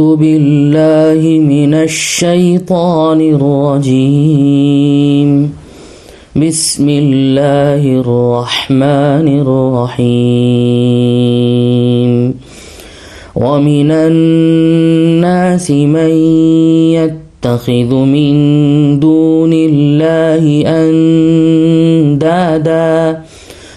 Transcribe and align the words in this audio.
بالله 0.00 1.38
من 1.38 1.74
الشيطان 1.74 3.20
الرجيم. 3.20 5.30
بسم 6.36 6.88
الله 6.88 8.00
الرحمن 8.00 9.40
الرحيم. 9.40 10.10
ومن 13.36 13.90
الناس 13.90 15.70
من 15.70 16.10
يتخذ 16.96 17.94
من 17.94 19.00
دون 19.00 19.52
الله 19.52 20.62
أندادا 20.66 21.90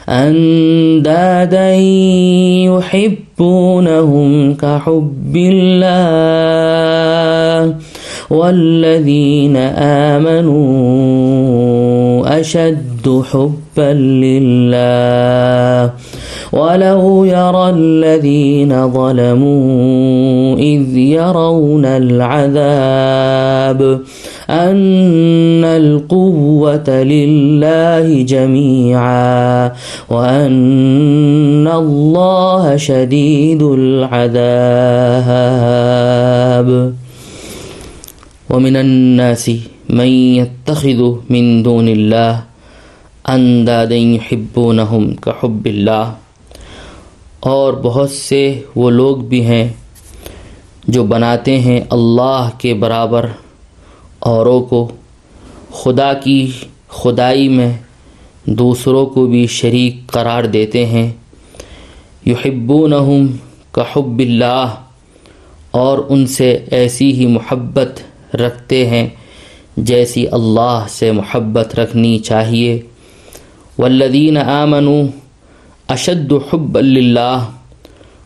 أندادا 0.09 1.73
يحبونهم 3.39 4.53
كحب 4.53 5.35
الله 5.35 5.75
والذين 8.29 9.57
آمنوا 10.77 10.79
أشد 12.39 13.23
حبا 13.31 13.93
لله 14.23 15.93
ولو 16.53 17.25
يرى 17.25 17.69
الذين 17.69 18.69
ظلموا 18.93 20.57
إذ 20.57 20.97
يرون 20.97 21.85
العذاب 21.85 23.81
أن 24.49 25.63
القوة 25.63 26.89
لله 26.89 28.21
جميعا 28.21 29.71
وأن 30.09 31.67
الله 31.67 32.75
شديد 32.77 33.61
العذاب. 33.63 34.29
ومن 38.49 38.75
الناس 38.75 39.51
من 39.89 40.07
يتخذ 40.37 41.15
من 41.29 41.63
دون 41.63 41.87
الله 41.87 42.43
أندادا 43.29 43.95
يحبونهم 43.95 45.15
كحب 45.25 45.67
الله 45.67 46.22
اور 47.43 47.73
بہت 47.73 48.11
سے 48.11 48.61
وہ 48.75 48.89
لوگ 48.89 49.17
بھی 49.17 49.45
ہیں 49.45 49.73
جو 50.87 51.03
بناتے 51.03 51.59
ہیں 51.59 51.81
اللہ 51.89 52.49
کے 52.57 52.73
برابر 52.73 53.27
اوروں 54.19 54.61
کو، 54.61 54.91
خدا 55.71 56.13
کی 56.13 56.51
خدائی 56.87 57.49
میں 57.49 57.73
دوسروں 58.45 59.05
کو 59.05 59.25
بھی 59.25 59.47
شریک 59.47 60.07
قرار 60.07 60.43
دیتے 60.43 60.85
ہیں۔ 60.85 61.11
یحبونہم 62.25 63.25
کا 63.71 63.81
حب 63.81 64.19
اللہ 64.19 64.75
اور 65.71 65.99
ان 66.09 66.27
سے 66.27 66.57
ایسی 66.71 67.13
ہی 67.13 67.25
محبت 67.25 68.01
رکھتے 68.35 68.85
ہیں 68.85 69.09
جیسی 69.77 70.27
اللہ 70.31 70.85
سے 70.89 71.11
محبت 71.11 71.79
رکھنی 71.79 72.19
چاہیے۔ 72.19 72.81
والذین 73.79 74.37
آمنوا 74.37 75.22
اشد 75.87 76.33
حب 76.53 76.77
اللہ 76.77 77.49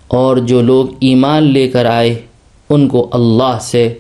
اور 0.07 0.37
جو 0.37 0.61
لوگ 0.61 0.85
ایمان 0.99 1.43
لے 1.43 1.67
کر 1.67 1.85
آئے، 1.85 2.21
ان 2.69 2.87
کو 2.87 3.09
اللہ 3.11 3.57
سے 3.61 3.93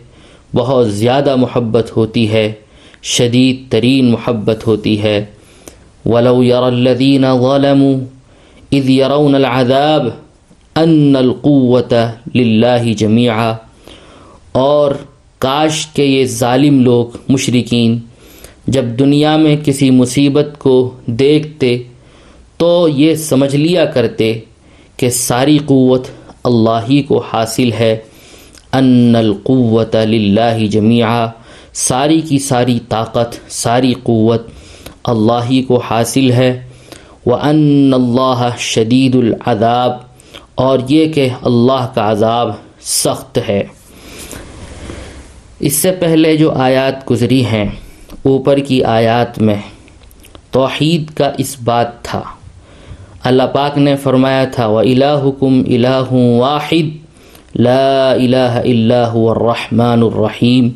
بہت 0.55 0.93
زیادہ 0.93 1.35
محبت 1.35 1.97
ہوتی 1.97 2.29
ہے، 2.31 2.53
شدید 3.03 3.71
ترین 3.71 4.11
محبت 4.11 4.67
ہوتی 4.67 5.01
ہے۔ 5.01 5.25
ولو 6.05 6.43
یر 6.43 6.63
الدین 6.63 7.25
غلم 7.25 7.83
اذ 8.71 8.89
یرون 8.89 9.35
العذاب 9.35 10.07
ان 10.75 11.15
القوت 11.15 11.93
للہ 12.35 12.93
جمیعہ 12.93 13.53
اور 14.51 14.91
کاش 15.39 15.87
کے 15.87 16.05
یہ 16.05 16.25
ظالم 16.25 16.81
لوگ 16.81 17.05
مشرقین 17.29 17.99
جب 18.67 18.85
دنیا 18.99 19.37
میں 19.37 19.55
کسی 19.65 19.91
مصیبت 19.91 20.59
کو 20.59 20.93
دیکھتے 21.05 21.83
تو 22.57 22.87
یہ 22.87 23.15
سمجھ 23.15 23.55
لیا 23.55 23.85
کرتے 23.85 24.39
کہ 24.97 25.09
ساری 25.09 25.57
قوت 25.65 26.07
اللہ 26.43 26.79
ہی 26.89 27.01
کو 27.01 27.23
حاصل 27.33 27.71
ہے۔ 27.71 27.97
ان 28.73 29.15
القوت 29.15 29.95
للہ 29.95 30.65
جمیعہ 30.65 31.27
ساری 31.73 32.21
کی 32.21 32.39
ساری 32.39 32.79
طاقت، 32.89 33.51
ساری 33.51 33.93
قوت 34.03 34.47
اللہ 35.03 35.45
ہی 35.49 35.63
کو 35.63 35.77
حاصل 35.77 36.31
ہے۔ 36.31 36.69
وہ 37.25 37.35
ان 37.35 37.91
اللہ 37.93 38.49
شدید 38.57 39.15
العذاب۔ 39.15 39.97
اور 40.55 40.79
یہ 40.89 41.13
کہ 41.13 41.29
اللہ 41.41 41.87
کا 41.93 42.11
عذاب 42.11 42.51
سخت 42.81 43.39
ہے۔ 43.49 43.63
اس 45.59 45.73
سے 45.73 45.91
پہلے 45.91 46.37
جو 46.37 46.51
آیات 46.51 47.11
گزری 47.11 47.45
ہیں، 47.45 47.69
اوپر 48.23 48.57
کی 48.57 48.83
آیات 48.83 49.39
میں 49.39 49.61
توحید 50.51 51.09
کا 51.09 51.31
اس 51.37 51.55
بات 51.63 52.03
تھا۔ 52.03 52.21
اللہ 53.27 53.43
پاک 53.53 53.77
نے 53.77 53.95
فرمایا 53.95 54.43
تھا 54.45 54.67
وہ 54.67 54.79
الحکم 54.79 55.61
الہ 55.67 56.11
واحد، 56.11 57.57
لا 57.59 58.11
الہ 58.11 58.53
الا 58.63 59.01
هو 59.13 59.29
الرحمن 59.29 60.03
الرحیم 60.03 60.69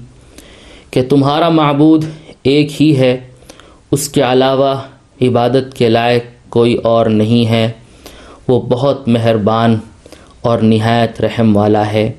کہ 0.92 1.02
تمہارا 1.10 1.50
معبود 1.50 2.06
ایک 2.44 2.82
ہی 2.82 2.98
ہے، 2.98 3.14
اس 3.92 4.10
کے 4.10 4.22
علاوہ 4.22 4.74
عبادت 5.22 5.74
کے 5.78 5.90
لائق 5.90 6.24
کوئی 6.50 6.74
اور 6.84 7.06
نہیں 7.06 7.46
ہے۔ 7.50 7.72
وہ 8.48 8.60
بہت 8.70 9.08
مہربان 9.08 9.78
اور 10.42 10.60
نہایت 10.60 11.22
رحم 11.22 11.56
والا 11.58 11.92
ہے۔ 11.94 12.12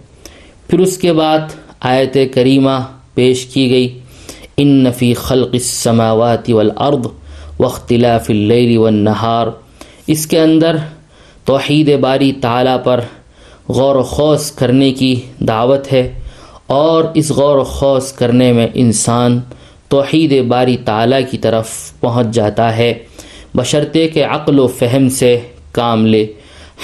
پھر 0.68 0.78
اس 0.78 0.96
کے 0.98 1.12
بعد 1.12 1.54
آیت 1.80 2.16
کریمہ 2.34 2.78
پیش 3.14 3.44
کی 3.46 3.70
گئی 3.70 3.88
ان 4.56 4.68
نفی 4.84 5.12
خلق 5.14 5.50
السماوات 5.52 6.50
والارض 6.50 7.06
واختلاف 7.58 8.30
اللیل 8.30 8.76
والنہار 8.78 9.46
اس 10.12 10.26
کے 10.26 10.40
اندر 10.40 10.76
توحید 11.44 12.00
باری 12.00 12.32
تعالیٰ 12.32 12.84
پر 12.84 13.00
غور 13.68 13.96
و 13.96 14.02
خوص 14.02 14.50
کرنے 14.50 14.92
کی 14.92 15.20
دعوت 15.38 15.92
ہے 15.92 16.20
اور 16.66 17.04
اس 17.14 17.30
غور 17.30 17.58
و 17.58 17.64
خوص 17.64 18.12
کرنے 18.12 18.52
میں 18.52 18.66
انسان 18.74 19.40
توحید 19.88 20.44
باری 20.44 20.76
تعالیٰ 20.76 21.20
کی 21.30 21.38
طرف 21.38 21.68
پہنچ 22.00 22.26
جاتا 22.26 22.76
ہے۔ 22.76 22.94
بشرطے 23.54 24.08
کے 24.08 24.22
عقل 24.22 24.58
و 24.58 24.66
فہم 24.66 25.08
سے 25.08 25.40
کام 25.72 26.06
لے، 26.06 26.26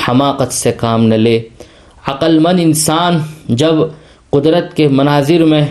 حماقت 0.08 0.52
سے 0.52 0.72
کام 0.72 1.04
نہ 1.04 1.14
لے۔ 1.14 1.40
عقل 2.06 2.38
مند 2.38 2.60
انسان 2.62 3.18
جب 3.48 3.74
قدرت 4.30 4.76
کے 4.76 4.88
مناظر 4.88 5.44
میں 5.44 5.66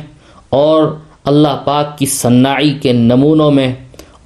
اور 0.49 0.95
اللہ 1.23 1.61
پاک 1.65 1.97
کی 1.97 2.05
صناعی 2.05 2.73
کے 2.81 2.93
نمونوں 2.93 3.51
میں 3.51 3.73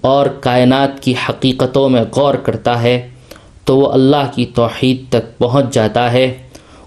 اور 0.01 0.25
کائنات 0.25 1.03
کی 1.03 1.13
حقیقتوں 1.29 1.89
میں 1.89 2.03
غور 2.15 2.33
کرتا 2.33 2.83
ہے 2.83 3.10
تو 3.71 3.77
وہ 3.77 3.91
اللہ 3.91 4.31
کی 4.35 4.45
توحید 4.45 5.01
تک 5.09 5.37
پہنچ 5.37 5.73
جاتا 5.73 6.11
ہے۔ 6.11 6.33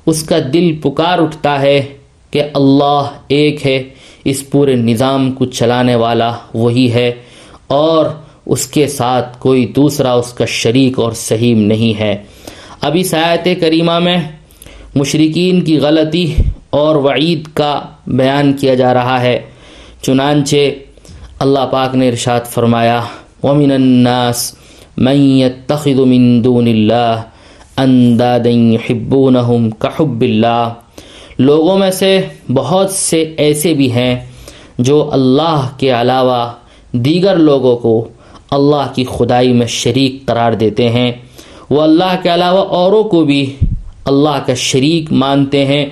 اس 0.07 0.23
کا 0.23 0.37
دل 0.53 0.77
پکار 0.83 1.19
اٹھتا 1.19 1.63
ہے 1.63 1.97
کہ 2.31 2.43
اللہ 2.55 3.03
ایک 3.29 3.67
ہے، 3.67 3.83
اس 4.25 4.51
پورے 4.51 4.75
نظام 4.75 5.33
کو 5.33 5.45
چلانے 5.45 5.95
والا 5.95 6.33
وہی 6.55 6.93
ہے 6.93 7.13
اور 7.67 8.07
اس 8.47 8.67
کے 8.67 8.89
ساتھ 8.89 9.39
کوئی 9.39 9.67
دوسرا 9.67 10.13
اس 10.13 10.33
کا 10.33 10.45
شریک 10.45 10.99
اور 10.99 11.13
سہیم 11.13 11.59
نہیں 11.59 12.01
ہے۔ 12.01 12.17
ابھی 12.81 13.05
سایت 13.05 13.49
کریمہ 13.61 13.99
میں 13.99 14.17
مشرقین 14.95 15.61
کی 15.61 15.79
غلطی 15.79 16.35
اور 16.71 16.97
وعید 16.97 17.49
کا 17.55 17.81
بیان 18.07 18.53
کیا 18.53 18.75
جا 18.75 18.95
رہا 18.95 19.21
ہے۔ 19.21 19.41
چنانچہ 20.03 20.57
اللہ 21.39 21.67
پاک 21.71 21.95
نے 21.95 22.09
ارشاد 22.09 22.41
فرمایا، 22.41 23.01
ومن 23.43 23.71
الناس 23.71 24.55
من 24.97 25.21
يتخذ 25.21 26.05
من 26.05 26.45
دون 26.45 26.67
اللہ 26.67 27.23
انداد 27.77 28.47
يحبونهم 28.47 29.71
كحب 29.79 30.21
اللہ 30.21 30.69
لوگوں 31.39 31.79
میں 31.79 31.91
سے 31.91 32.21
بہت 32.55 32.91
سے 32.91 33.35
ایسے 33.37 33.75
بھی 33.75 33.93
ہیں 33.93 34.15
جو 34.79 35.09
اللہ 35.13 35.67
کے 35.79 35.91
علاوہ 35.91 36.53
دیگر 36.93 37.37
لوگوں 37.37 37.77
کو 37.77 38.09
اللہ 38.51 38.93
کی 38.95 39.05
خدائی 39.05 39.53
میں 39.53 39.67
شریک 39.67 40.27
قرار 40.27 40.53
دیتے 40.53 40.89
ہیں۔ 40.89 41.13
وہ 41.71 41.81
اللہ 41.83 42.17
کے 42.23 42.35
علاوہ 42.35 42.61
اوروں 42.61 43.03
کو 43.05 43.25
بھی 43.25 43.57
اللہ 44.05 44.39
کا 44.47 44.55
شریک 44.55 45.13
مانتے 45.13 45.65
ہیں، 45.65 45.87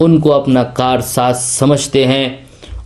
ان 0.00 0.18
کو 0.20 0.32
اپنا 0.32 0.62
کار 0.62 0.98
ساز 0.98 1.44
سمجھتے 1.44 2.06
ہیں۔ 2.06 2.28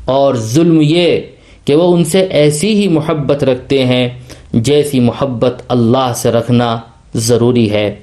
اور 0.05 0.35
ظلم 0.35 0.79
یہ 0.83 1.21
کہ 1.65 1.75
وہ 1.75 1.97
ان 1.97 2.05
سے 2.05 2.21
ایسی 2.21 2.75
ہی 2.75 2.89
محبت 2.89 3.45
رکھتے 3.45 3.85
ہیں 3.85 4.09
جیسی 4.55 5.01
محبت 5.01 5.63
اللہ 5.69 6.13
سے 6.17 6.31
رکھنا 6.31 6.79
ضروری 7.15 7.71
ہے۔ 7.71 7.95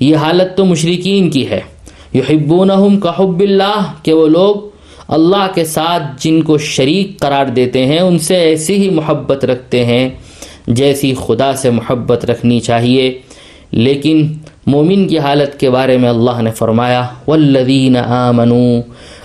یہ 0.00 0.16
حالت 0.16 0.56
تو 0.56 0.64
مشرقین 0.64 1.30
کی 1.30 1.50
ہے۔ 1.50 1.60
یحبونہم 2.14 3.00
کا 3.00 3.10
حب 3.10 3.40
اللہ، 3.40 3.92
کہ 4.02 4.12
وہ 4.12 4.28
لوگ 4.28 4.56
اللہ 5.08 5.46
کے 5.54 5.64
ساتھ 5.64 6.02
جن 6.18 6.42
کو 6.42 6.58
شریک 6.58 7.18
قرار 7.18 7.46
دیتے 7.46 7.86
ہیں، 7.86 7.98
ان 7.98 8.18
سے 8.18 8.36
ایسی 8.36 8.74
ہی 8.74 8.90
محبت 8.90 9.44
رکھتے 9.44 9.84
ہیں 9.84 10.10
جیسی 10.66 11.14
خدا 11.26 11.52
سے 11.52 11.70
محبت 11.70 12.24
رکھنی 12.24 12.60
چاہیے۔ 12.60 13.18
لیکن 13.70 14.32
مومن 14.66 15.08
کی 15.08 15.18
حالت 15.18 15.60
کے 15.60 15.70
بارے 15.70 15.96
میں 15.96 16.10
اللہ 16.10 16.42
نے 16.42 16.50
فرمایا 16.50 17.06
والذین 17.28 17.96
آمنوا 17.96 18.80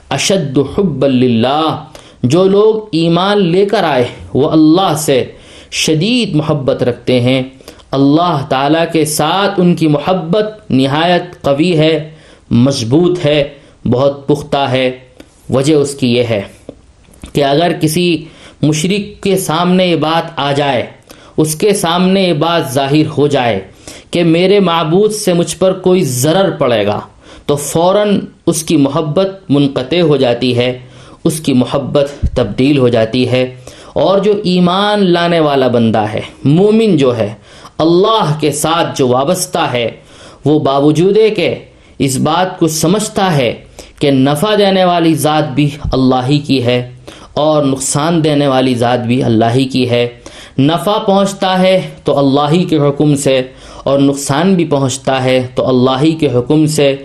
اشد 0.09 0.57
حب 0.57 1.05
اللہ 1.05 1.83
جو 2.23 2.43
لوگ 2.43 2.89
ایمان 2.91 3.37
لے 3.37 3.65
کر 3.65 3.83
آئے، 3.83 4.05
وہ 4.33 4.49
اللہ 4.49 4.95
سے 4.97 5.25
شدید 5.71 6.35
محبت 6.35 6.83
رکھتے 6.83 7.21
ہیں۔ 7.21 7.43
اللہ 7.91 8.45
تعالیٰ 8.49 8.85
کے 8.91 9.05
ساتھ 9.05 9.59
ان 9.59 9.75
کی 9.75 9.87
محبت 9.87 10.71
نہایت 10.71 11.41
قوی 11.41 11.77
ہے، 11.77 12.09
مضبوط 12.51 13.25
ہے، 13.25 13.43
بہت 13.85 14.27
پختہ 14.27 14.57
ہے۔ 14.57 14.91
وجہ 15.49 15.75
اس 15.75 15.95
کی 15.95 16.15
یہ 16.15 16.23
ہے 16.23 16.41
کہ 17.33 17.43
اگر 17.43 17.71
کسی 17.81 18.25
مشرق 18.61 19.23
کے 19.23 19.37
سامنے 19.37 19.85
یہ 19.85 19.95
بات 19.95 20.31
آ 20.35 20.51
جائے، 20.51 20.85
اس 21.37 21.55
کے 21.55 21.73
سامنے 21.73 22.23
یہ 22.23 22.33
بات 22.33 22.73
ظاہر 22.73 23.07
ہو 23.17 23.27
جائے 23.27 23.59
کہ 24.11 24.23
میرے 24.23 24.59
معبود 24.59 25.11
سے 25.11 25.33
مجھ 25.33 25.57
پر 25.57 25.73
کوئی 25.73 26.03
ضرر 26.03 26.51
پڑے 26.51 26.85
گا، 26.85 26.99
تو 27.45 27.55
فوراً 27.55 28.19
اس 28.45 28.63
کی 28.63 28.77
محبت 28.77 29.27
منقطع 29.49 30.01
ہو 30.01 30.17
جاتی 30.17 30.57
ہے، 30.57 30.79
اس 31.23 31.39
کی 31.39 31.53
محبت 31.53 32.11
تبدیل 32.35 32.77
ہو 32.77 32.87
جاتی 32.87 33.29
ہے۔ 33.29 33.55
اور 33.99 34.19
جو 34.19 34.33
ایمان 34.43 35.11
لانے 35.11 35.39
والا 35.39 35.67
بندہ 35.67 36.05
ہے، 36.13 36.21
مومن 36.43 36.97
جو 36.97 37.17
ہے، 37.17 37.33
اللہ 37.77 38.33
کے 38.39 38.51
ساتھ 38.51 38.97
جو 38.97 39.07
وابستہ 39.07 39.65
ہے، 39.73 39.89
وہ 40.45 40.59
باوجود 40.59 41.17
کہ 41.35 41.55
اس 41.99 42.17
بات 42.17 42.59
کو 42.59 42.67
سمجھتا 42.67 43.37
ہے 43.37 43.53
کہ 43.99 44.11
نفع 44.11 44.55
دینے 44.57 44.83
والی 44.85 45.13
ذات 45.13 45.51
بھی 45.51 45.69
اللہ 45.91 46.27
ہی 46.29 46.39
کی 46.39 46.65
ہے 46.65 46.91
اور 47.33 47.63
نقصان 47.63 48.23
دینے 48.23 48.47
والی 48.47 48.75
ذات 48.75 48.99
بھی 48.99 49.23
اللہ 49.23 49.53
ہی 49.55 49.65
کی 49.65 49.89
ہے۔ 49.89 50.07
نفع 50.59 50.97
پہنچتا 50.97 51.59
ہے 51.59 51.81
تو 52.03 52.17
اللہ 52.19 52.51
ہی 52.51 52.63
کے 52.63 52.77
حکم 52.77 53.15
سے 53.15 53.41
اور 53.83 53.99
نقصان 53.99 54.55
بھی 54.55 54.65
پہنچتا 54.65 55.23
ہے 55.23 55.47
تو 55.55 55.67
اللہ 55.67 56.01
ہی 56.01 56.11
کے 56.11 56.27
حکم 56.27 56.65
سے۔ 56.65 56.95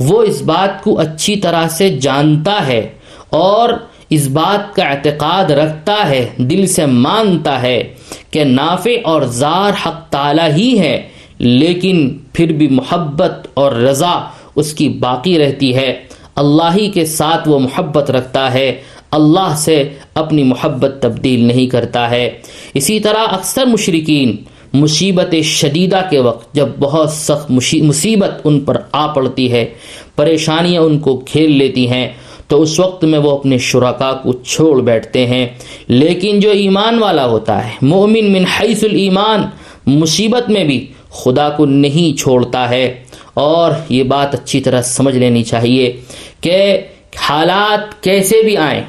وہ 0.00 0.22
اس 0.22 0.42
بات 0.42 0.82
کو 0.84 0.98
اچھی 0.98 1.36
طرح 1.36 1.68
سے 1.68 1.88
جانتا 1.88 2.66
ہے 2.66 2.88
اور 3.30 3.68
اس 4.14 4.26
بات 4.28 4.74
کا 4.76 4.82
اعتقاد 4.82 5.50
رکھتا 5.50 5.96
ہے، 6.08 6.26
دل 6.36 6.66
سے 6.66 6.86
مانتا 6.86 7.62
ہے 7.62 7.82
کہ 8.30 8.44
نافع 8.44 8.96
اور 9.04 9.22
زار 9.22 9.72
حق 9.86 10.08
تعالی 10.10 10.48
ہی 10.56 10.78
ہے، 10.78 11.02
لیکن 11.38 12.18
پھر 12.32 12.52
بھی 12.52 12.68
محبت 12.68 13.46
اور 13.54 13.72
رضا 13.72 14.14
اس 14.56 14.74
کی 14.74 14.88
باقی 14.88 15.38
رہتی 15.38 15.74
ہے۔ 15.74 15.92
اللہ 16.36 16.76
ہی 16.76 16.90
کے 16.90 17.04
ساتھ 17.06 17.48
وہ 17.48 17.58
محبت 17.58 18.10
رکھتا 18.10 18.54
ہے، 18.54 18.80
اللہ 19.10 19.54
سے 19.56 19.82
اپنی 20.14 20.42
محبت 20.42 20.92
تبدیل 21.00 21.44
نہیں 21.44 21.66
کرتا 21.66 22.10
ہے۔ 22.10 22.30
اسی 22.74 23.00
طرح 23.00 23.26
اکثر 23.30 23.66
مشرقین 23.66 24.36
مصیبت 24.72 25.34
شدیدہ 25.44 26.00
کے 26.10 26.18
وقت 26.18 26.54
جب 26.54 26.68
بہت 26.78 27.10
سخت 27.10 27.50
مصیبت 27.82 28.40
ان 28.44 28.60
پر 28.60 28.76
آ 28.92 29.06
پڑتی 29.06 29.52
ہے، 29.52 29.64
پریشانیاں 30.16 30.82
ان 30.82 30.98
کو 30.98 31.16
کھیل 31.26 31.52
لیتی 31.52 31.90
ہیں۔ 31.90 32.08
تو 32.52 32.62
اس 32.62 32.80
وقت 32.80 33.04
میں 33.04 33.18
وہ 33.18 33.30
اپنے 33.30 33.58
شرکا 33.58 34.12
کو 34.12 34.32
چھوڑ 34.32 34.80
بیٹھتے 34.80 35.26
ہیں۔ 35.26 35.48
لیکن 35.88 36.40
جو 36.40 36.50
ایمان 36.50 36.98
والا 36.98 37.26
ہوتا 37.26 37.64
ہے، 37.64 37.70
مومن 37.82 38.32
من 38.32 38.44
حیث 38.44 38.84
الایمان، 38.84 39.42
مصیبت 39.86 40.50
میں 40.50 40.64
بھی 40.64 40.86
خدا 41.10 41.50
کو 41.50 41.66
نہیں 41.66 42.18
چھوڑتا 42.18 42.70
ہے۔ 42.70 43.04
اور 43.34 43.72
یہ 43.88 44.02
بات 44.02 44.34
اچھی 44.34 44.60
طرح 44.60 44.82
سمجھ 44.82 45.18
لینی 45.18 45.42
چاہیے 45.42 46.00
کہ 46.40 46.80
حالات 47.16 48.02
کیسے 48.02 48.42
بھی 48.42 48.56
آئیں 48.56 48.82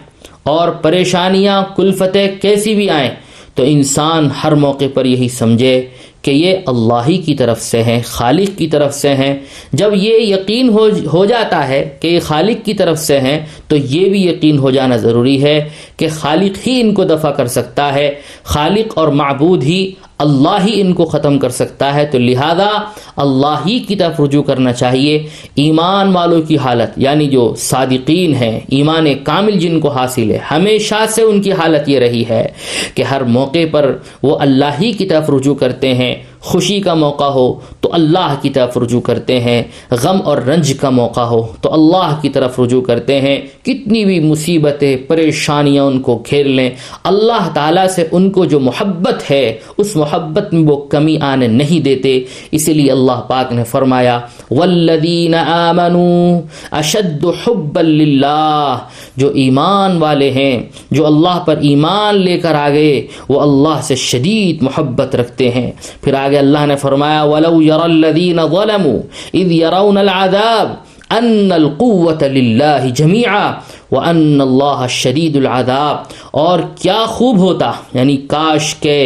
اور 0.43 0.67
پریشانیاں، 0.67 1.63
کلفتیں 1.75 2.27
کیسی 2.41 2.75
بھی 2.75 2.89
آئیں، 2.89 3.11
تو 3.55 3.63
انسان 3.63 4.29
ہر 4.43 4.51
موقع 4.51 4.85
پر 4.93 5.05
یہی 5.05 5.29
سمجھے 5.29 5.87
کہ 6.23 6.31
یہ 6.31 6.57
اللہ 6.65 7.01
ہی 7.07 7.17
کی 7.17 7.35
طرف 7.35 7.61
سے 7.61 7.83
ہیں، 7.83 8.01
خالق 8.05 8.57
کی 8.57 8.67
طرف 8.67 8.95
سے 8.95 9.15
ہیں۔ 9.15 9.39
جب 9.73 9.91
یہ 9.95 10.35
یقین 10.35 10.69
ہو 10.69 10.89
ہو 11.13 11.25
جاتا 11.25 11.67
ہے 11.67 11.97
کہ 11.99 12.07
یہ 12.07 12.19
خالق 12.19 12.65
کی 12.65 12.73
طرف 12.73 12.99
سے 12.99 13.19
ہیں، 13.19 13.45
تو 13.67 13.75
یہ 13.75 14.09
بھی 14.09 14.27
یقین 14.27 14.57
ہو 14.57 14.71
جانا 14.71 14.97
ضروری 14.97 15.43
ہے۔ 15.43 15.69
کہ 15.97 16.07
خالق 16.11 16.67
ہی 16.67 16.81
ان 16.81 16.93
کو 16.93 17.03
دفع 17.03 17.31
کر 17.31 17.47
سکتا 17.47 17.93
ہے، 17.93 18.15
خالق 18.43 18.97
اور 18.97 19.07
معبود 19.07 19.63
ہی 19.63 19.91
اللہ 20.17 20.57
ہی 20.67 20.81
ان 20.81 20.93
کو 20.93 21.05
ختم 21.05 21.39
کر 21.39 21.49
سکتا 21.49 21.93
ہے۔ 21.93 22.05
تو 22.05 22.19
لہذا 22.19 22.69
اللہ 23.15 23.55
ہی 23.65 23.79
کی 23.79 23.95
طرف 23.95 24.19
رجوع 24.19 24.43
کرنا 24.43 24.73
چاہیے۔ 24.73 25.27
ایمان 25.55 26.11
والوں 26.11 26.41
کی 26.41 26.57
حالت 26.57 26.97
یعنی 26.97 27.27
جو 27.27 27.55
صادقین 27.57 28.33
ہیں، 28.33 28.59
ایمان 28.69 29.05
کامل 29.23 29.51
جن 29.51 29.79
کو 29.79 29.89
حاصل 29.89 30.31
ہے، 30.31 30.39
ہمیشہ 30.51 31.05
سے 31.09 31.21
ان 31.21 31.41
کی 31.41 31.51
حالت 31.51 31.89
یہ 31.89 31.99
رہی 31.99 32.23
ہے 32.29 32.47
کہ 32.95 33.03
ہر 33.03 33.21
موقع 33.21 33.65
پر 33.71 33.97
وہ 34.23 34.37
اللہ 34.39 34.81
ہی 34.81 34.91
کی 34.91 35.05
طرف 35.05 35.29
رجوع 35.29 35.55
کرتے 35.55 35.93
ہیں۔ 35.93 36.15
خوشی 36.43 36.79
کا 36.81 36.93
موقع 36.93 37.23
ہو 37.23 37.53
تو 37.81 37.89
اللہ 37.91 38.35
کی 38.41 38.49
طرف 38.49 38.77
رجوع 38.77 39.01
کرتے 39.01 39.39
ہیں، 39.39 39.61
غم 39.91 40.17
اور 40.25 40.37
رنج 40.37 40.73
کا 40.81 40.89
موقع 40.89 41.21
ہو 41.21 41.41
تو 41.61 41.73
اللہ 41.73 42.15
کی 42.21 42.29
طرف 42.29 42.59
رجوع 42.59 42.81
کرتے 42.81 43.19
ہیں۔ 43.21 43.37
کتنی 43.63 44.03
بھی 44.05 44.19
مصیبتیں، 44.19 44.95
پریشانیاں 45.07 45.83
ان 45.83 45.99
کو 46.01 46.17
کھیل 46.17 46.49
لیں، 46.51 46.69
اللہ 47.03 47.49
تعالیٰ 47.53 47.87
سے 47.87 48.07
ان 48.11 48.29
کو 48.31 48.45
جو 48.45 48.59
محبت 48.59 49.31
ہے، 49.31 49.57
اس 49.77 49.95
محبت 49.95 50.53
میں 50.53 50.63
وہ 50.63 50.77
کمی 50.85 51.17
آنے 51.21 51.47
نہیں 51.47 51.79
دیتے۔ 51.79 52.19
اسی 52.51 52.73
لیے 52.73 52.91
اللہ 52.91 53.21
پاک 53.27 53.53
نے 53.53 53.63
فرمایا 53.63 54.19
والذین 54.51 55.35
آمنوا 55.35 56.39
اشد 56.71 57.25
حب 57.43 57.79
للہ 57.79 58.77
جو 59.17 59.29
ایمان 59.35 59.97
والے 59.97 60.29
ہیں، 60.31 60.61
جو 60.91 61.05
اللہ 61.05 61.39
پر 61.45 61.57
ایمان 61.61 62.15
لے 62.15 62.37
کر 62.37 62.55
آگے 62.55 63.07
وہ 63.29 63.39
اللہ 63.41 63.81
سے 63.83 63.95
شدید 63.95 64.61
محبت 64.61 65.15
رکھتے 65.15 65.49
ہیں۔ 65.51 65.71
پھر 66.01 66.13
آگے 66.13 66.32
اللہ 66.32 66.66
نے 66.66 66.76
فرمایا 66.76 67.22
ولو 67.22 67.62
ير 67.62 67.84
الذين 67.84 68.46
ظلموا 68.46 69.00
اذ 69.34 69.52
يرون 69.52 69.98
العذاب 69.98 70.74
ان 71.10 71.52
القوت 71.52 72.24
للہ 72.24 72.80
جميعا 72.86 73.52
وان 73.93 74.41
اللہ 74.41 74.85
شدید 74.89 75.35
العذاب 75.35 76.13
اور 76.37 76.59
کیا 76.81 77.03
خوب 77.07 77.37
ہوتا 77.37 77.71
یعنی 77.93 78.17
کاش 78.27 78.73
کے 78.75 78.99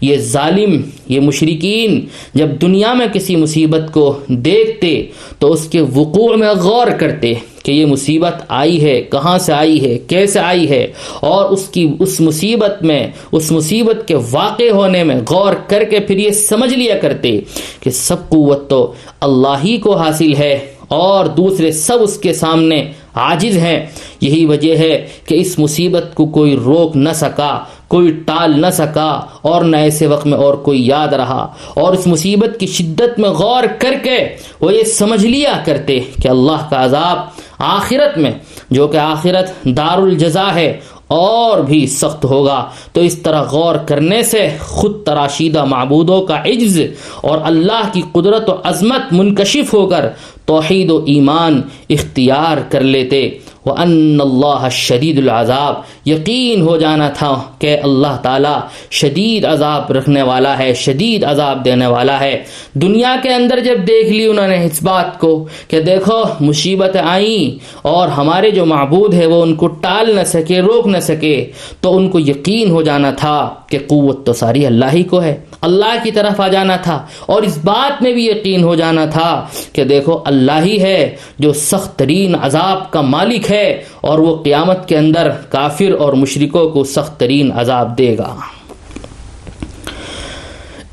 یہ 0.00 0.16
ظالم، 0.32 0.80
یہ 1.08 1.20
مشرقین 1.20 2.00
جب 2.34 2.60
دنیا 2.62 2.92
میں 2.94 3.06
کسی 3.12 3.36
مصیبت 3.36 3.92
کو 3.92 4.12
دیکھتے 4.28 4.90
تو 5.38 5.52
اس 5.52 5.68
کے 5.68 5.80
وقوع 5.94 6.34
میں 6.36 6.52
غور 6.62 6.86
کرتے 6.98 7.34
کہ 7.64 7.72
یہ 7.72 7.86
مصیبت 7.86 8.42
آئی 8.48 8.80
ہے، 8.82 9.00
کہاں 9.10 9.36
سے 9.38 9.52
آئی 9.52 9.80
ہے، 9.84 9.96
کیسے 10.08 10.38
آئی 10.40 10.68
ہے، 10.70 10.86
اور 11.20 11.50
اس 11.52 11.66
کی، 11.68 11.86
اس 12.00 12.20
مصیبت 12.20 12.82
میں، 12.82 13.06
اس 13.32 13.50
مصیبت 13.52 14.06
کے 14.08 14.14
واقع 14.30 14.70
ہونے 14.72 15.02
میں 15.04 15.16
غور 15.30 15.54
کر 15.68 15.84
کے 15.90 16.00
پھر 16.00 16.18
یہ 16.18 16.30
سمجھ 16.30 16.72
لیا 16.74 16.98
کرتے 17.02 17.38
کہ 17.80 17.90
سب 17.90 18.28
قوت 18.28 18.68
تو 18.70 18.80
اللہ 19.20 19.64
ہی 19.64 19.76
کو 19.76 19.96
حاصل 19.96 20.34
ہے 20.34 20.54
اور 20.88 21.26
دوسرے 21.36 21.72
سب 21.72 22.02
اس 22.02 22.16
کے 22.18 22.32
سامنے 22.34 22.82
عاجز 23.14 23.56
ہیں 23.56 23.86
یہی 24.20 24.44
وجہ 24.46 24.76
ہے 24.76 25.06
کہ 25.26 25.34
اس 25.34 25.58
مصیبت 25.58 26.14
کو 26.14 26.26
کوئی 26.26 26.56
روک 26.56 26.96
نہ 26.96 27.12
سکا، 27.14 27.64
کوئی 27.88 28.12
ٹال 28.26 28.60
نہ 28.60 28.70
سکا 28.72 29.20
اور 29.42 29.64
نہ 29.64 29.76
ایسے 29.76 30.06
وقت 30.06 30.26
میں 30.26 30.38
اور 30.38 30.54
کوئی 30.54 30.86
یاد 30.86 31.08
رہا۔ 31.08 31.52
اور 31.74 31.92
اس 31.92 32.06
مصیبت 32.06 32.60
کی 32.60 32.66
شدت 32.66 33.18
میں 33.18 33.30
غور 33.30 33.62
کر 33.78 33.94
کے 34.02 34.36
وہ 34.60 34.74
یہ 34.74 34.84
سمجھ 34.84 35.26
لیا 35.26 35.62
کرتے 35.64 36.00
کہ 36.22 36.28
اللہ 36.28 36.66
کا 36.70 36.84
عذاب 36.84 37.18
آخرت 37.58 38.18
میں، 38.18 38.30
جو 38.70 38.88
کہ 38.88 38.96
آخرت 38.96 39.64
دار 39.64 39.98
الجزا 39.98 40.54
ہے 40.54 40.80
اور 41.10 41.58
بھی 41.58 41.86
سخت 41.86 42.24
ہوگا۔ 42.24 42.68
تو 42.92 43.00
اس 43.00 43.18
طرح 43.18 43.42
غور 43.42 43.74
کرنے 43.74 44.22
سے 44.22 44.48
خود 44.60 45.04
تراشیدہ 45.04 45.64
معبودوں 45.64 46.22
کا 46.22 46.42
عجز 46.46 46.80
اور 47.22 47.38
اللہ 47.44 47.88
کی 47.92 48.02
قدرت 48.12 48.50
و 48.50 48.52
عظمت 48.64 49.12
منکشف 49.12 49.74
ہو 49.74 49.86
کر 49.86 50.08
توحید 50.46 50.90
و 50.90 51.02
ایمان 51.06 51.62
اختیار 51.90 52.56
کر 52.70 52.80
لیتے۔ 52.80 53.38
وہ 53.66 53.74
ان 53.78 54.18
اللہ 54.20 54.68
شدید 54.70 55.18
العذاب 55.18 56.08
یقین 56.08 56.60
ہو 56.60 56.76
جانا 56.76 57.08
تھا 57.08 57.42
کہ 57.58 57.76
اللہ 57.82 58.16
تعالیٰ 58.22 58.60
شدید 58.90 59.44
عذاب 59.44 59.92
رکھنے 59.92 60.22
والا 60.22 60.58
ہے، 60.58 60.74
شدید 60.74 61.24
عذاب 61.24 61.64
دینے 61.64 61.86
والا 61.86 62.20
ہے۔ 62.20 62.44
دنیا 62.74 63.16
کے 63.22 63.34
اندر 63.34 63.60
جب 63.60 63.78
دیکھ 63.86 64.12
لی 64.12 64.26
انہوں 64.26 64.48
نے 64.48 64.64
اس 64.64 64.82
بات 64.82 65.18
کو 65.18 65.46
کہ 65.68 65.80
دیکھو 65.80 66.22
مصیبت 66.40 66.96
آئیں 67.02 67.58
اور 67.82 68.08
ہمارے 68.08 68.50
جو 68.50 68.66
معبود 68.66 69.14
ہے 69.14 69.26
وہ 69.26 69.42
ان 69.42 69.54
کو 69.54 69.66
ٹال 69.66 70.16
نہ 70.16 70.24
سکے، 70.24 70.60
روک 70.60 70.86
نہ 70.86 71.00
سکے، 71.00 71.50
تو 71.80 71.96
ان 71.96 72.08
کو 72.08 72.20
یقین 72.20 72.70
ہو 72.70 72.82
جانا 72.82 73.10
تھا 73.10 73.54
کہ 73.66 73.78
قوت 73.86 74.26
تو 74.26 74.32
ساری 74.32 74.66
اللہ 74.66 74.92
ہی 74.92 75.02
کو 75.02 75.22
ہے۔ 75.22 75.36
اللہ 75.60 75.94
کی 76.02 76.10
طرف 76.10 76.40
آ 76.40 76.48
جانا 76.48 76.76
تھا 76.76 77.06
اور 77.26 77.42
اس 77.42 77.58
بات 77.64 78.02
میں 78.02 78.12
بھی 78.12 78.26
یقین 78.26 78.62
ہو 78.62 78.74
جانا 78.74 79.06
تھا 79.06 79.46
کہ 79.72 79.84
دیکھو 79.84 80.22
اللہ 80.24 80.64
ہی 80.64 80.82
ہے 80.82 81.16
جو 81.38 81.52
سخت 81.52 81.98
ترین 81.98 82.34
عذاب 82.42 82.90
کا 82.90 83.00
مالک 83.00 83.50
ہے 83.50 83.82
اور 84.00 84.18
وہ 84.18 84.42
قیامت 84.42 84.88
کے 84.88 84.98
اندر 84.98 85.30
کافر 85.48 85.94
اور 85.98 86.12
مشرکوں 86.12 86.70
کو 86.70 86.84
سخت 86.84 87.20
ترین 87.20 87.50
عذاب 87.54 87.98
دے 87.98 88.18
گا۔ 88.18 88.34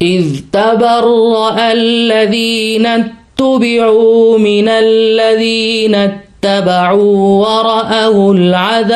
اذ 0.02 0.42
تبرأ 0.52 1.72
الذين 1.72 2.86
اتبعوا 2.86 4.38
من 4.38 4.70
الذين 4.70 5.96
اتبعوا 5.96 7.46
ورأوا 7.46 8.34
العذاب 8.34 8.88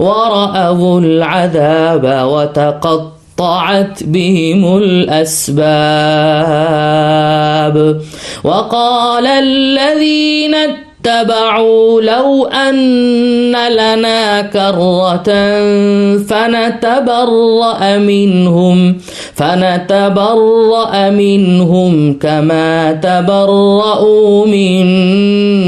ورأوا 0.00 1.00
العذاب 1.00 2.04
وتقطعت 2.32 3.96
بهم 4.02 4.76
الأسباب. 4.76 5.60
وقال 8.44 9.26
الذين 9.26 10.54
اتبعوا 10.54 12.00
لو 12.02 12.44
أن 12.46 13.52
لنا 13.52 14.40
كرة 14.40 15.28
فنتبرأ 16.28 17.98
منهم 17.98 18.98
فنتبرأ 19.34 21.10
منهم 21.10 22.18
كما 22.18 22.92
تبرأوا 22.92 24.46
منا. 24.46 25.59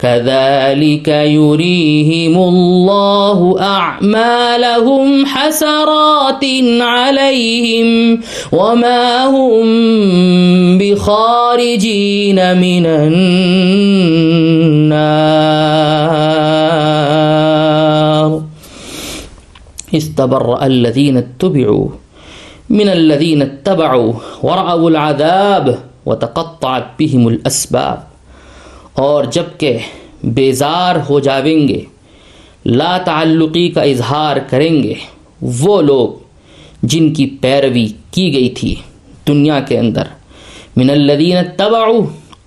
كذلك 0.00 1.08
يريهم 1.08 2.34
الله 2.38 3.56
أعمالهم 3.60 5.26
حسرات 5.26 6.44
عليهم 6.80 8.20
وما 8.52 9.26
هم 9.26 9.66
بخارجين 10.80 12.38
من 12.56 12.86
النار. 12.86 13.20
استبرأ 19.94 20.66
الذين 20.66 21.16
اتبعوا 21.16 21.88
من 22.70 22.88
الذين 22.88 23.42
اتبعوا 23.42 24.12
ورأوا 24.42 24.90
العذاب 24.90 25.78
وتقطعت 26.06 26.86
بهم 26.98 27.28
الأسباب. 27.28 28.09
اور 29.00 29.24
جبکہ 29.32 29.78
بیزار 30.36 30.96
ہو 31.08 31.18
جاویں 31.20 31.68
گے، 31.68 31.80
لا 32.66 32.96
تعلقی 33.04 33.68
کا 33.68 33.82
اظہار 33.82 34.36
کریں 34.48 34.82
گے، 34.82 34.94
وہ 35.60 35.80
لوگ 35.82 36.08
جن 36.82 37.12
کی 37.14 37.26
پیروی 37.40 37.86
کی 38.10 38.32
گئی 38.32 38.48
تھی 38.50 38.74
دنیا 39.28 39.60
کے 39.60 39.78
اندر، 39.78 40.06
من 40.76 40.90
الذین 40.90 41.36
تبعو 41.56 42.00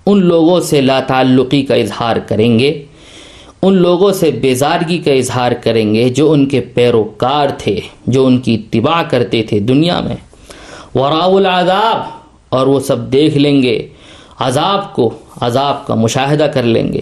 ان 0.06 0.24
لوگوں 0.26 0.60
سے 0.60 0.80
لا 0.80 1.00
تعلقی 1.00 1.62
کا 1.62 1.74
اظہار 1.74 2.16
کریں 2.28 2.58
گے، 2.58 2.72
ان 3.62 3.74
لوگوں 3.74 4.12
سے 4.12 4.30
بیزارگی 4.30 4.98
کا 4.98 5.12
اظہار 5.12 5.52
کریں 5.62 5.94
گے 5.94 6.08
جو 6.08 6.30
ان 6.32 6.44
کے 6.46 6.60
پیروکار 6.74 7.48
تھے، 7.58 7.78
جو 8.06 8.26
ان 8.26 8.38
کی 8.38 8.54
اتباع 8.54 9.02
کرتے 9.10 9.42
تھے 9.42 9.58
دنیا 9.60 10.00
میں۔ 10.00 10.16
وراء 10.94 11.30
العذاب، 11.36 12.02
اور 12.48 12.66
وہ 12.66 12.80
سب 12.80 13.12
دیکھ 13.12 13.38
لیں 13.38 13.62
گے۔ 13.62 13.76
عذاب 14.38 14.94
کو، 14.94 15.14
عذاب 15.40 15.86
کا 15.86 15.94
مشاہدہ 15.94 16.42
کر 16.42 16.62
لیں 16.62 16.92
گے۔ 16.92 17.00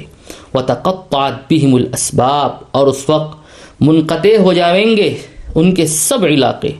وہ 0.54 0.60
تقطعت 0.60 1.32
بہم 1.50 1.74
الاسباب 1.74 2.50
اور 2.70 2.86
اس 2.86 3.10
وقت 3.10 3.36
منقطع 3.80 4.36
ہو 4.38 4.52
جائیں 4.52 4.96
گے 4.96 5.18
ان 5.54 5.74
کے 5.74 5.86
سب 5.86 6.24
علاقے۔ 6.24 6.70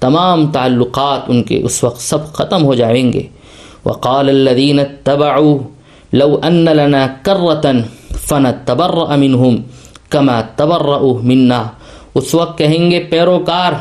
تمام 0.00 0.46
تعلقات 0.46 1.20
ان 1.28 1.42
کے 1.42 1.60
اس 1.62 1.84
وقت 1.84 2.00
سب 2.00 2.32
ختم 2.32 2.64
ہو 2.64 2.74
جائیں 2.74 3.12
گے۔ 3.12 3.22
وقال 3.84 4.28
الذين 4.28 4.78
اتبعوا 4.78 5.58
لو 6.12 6.40
ان 6.42 6.64
لنا 6.64 7.06
كرة 7.22 7.78
فنتبرأ 8.20 9.16
منهم 9.16 9.56
كما 10.10 10.40
تبرأوا 10.56 11.20
منا۔ 11.22 11.64
اس 12.14 12.34
وقت 12.34 12.58
کہیں 12.58 12.90
گے، 12.90 13.00
پیروکار، 13.00 13.72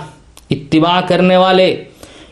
اتباع 0.49 1.01
کرنے 1.07 1.37
والے، 1.37 1.83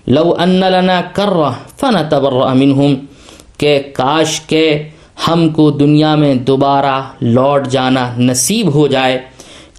لو 0.08 0.36
ان 0.40 0.50
لنا 0.50 1.02
کرہ 1.14 1.52
فنتبرأ 1.78 2.54
منهم 2.54 2.94
کہ 3.58 3.82
کاش 3.94 4.42
کے 4.42 4.84
ہم 5.28 5.50
کو 5.50 5.72
دنیا 5.72 6.16
میں 6.16 6.36
دوبارہ 6.36 7.02
لوٹ 7.22 7.68
جانا 7.68 8.14
نصیب 8.18 8.74
ہو 8.74 8.88
جائے، 8.88 9.20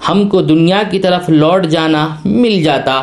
ہم 0.08 0.28
کو 0.28 0.42
دنیا 0.42 0.82
کی 0.90 0.98
طرف 0.98 1.28
لوٹ 1.28 1.66
جانا 1.66 2.08
مل 2.24 2.62
جاتا۔ 2.62 3.02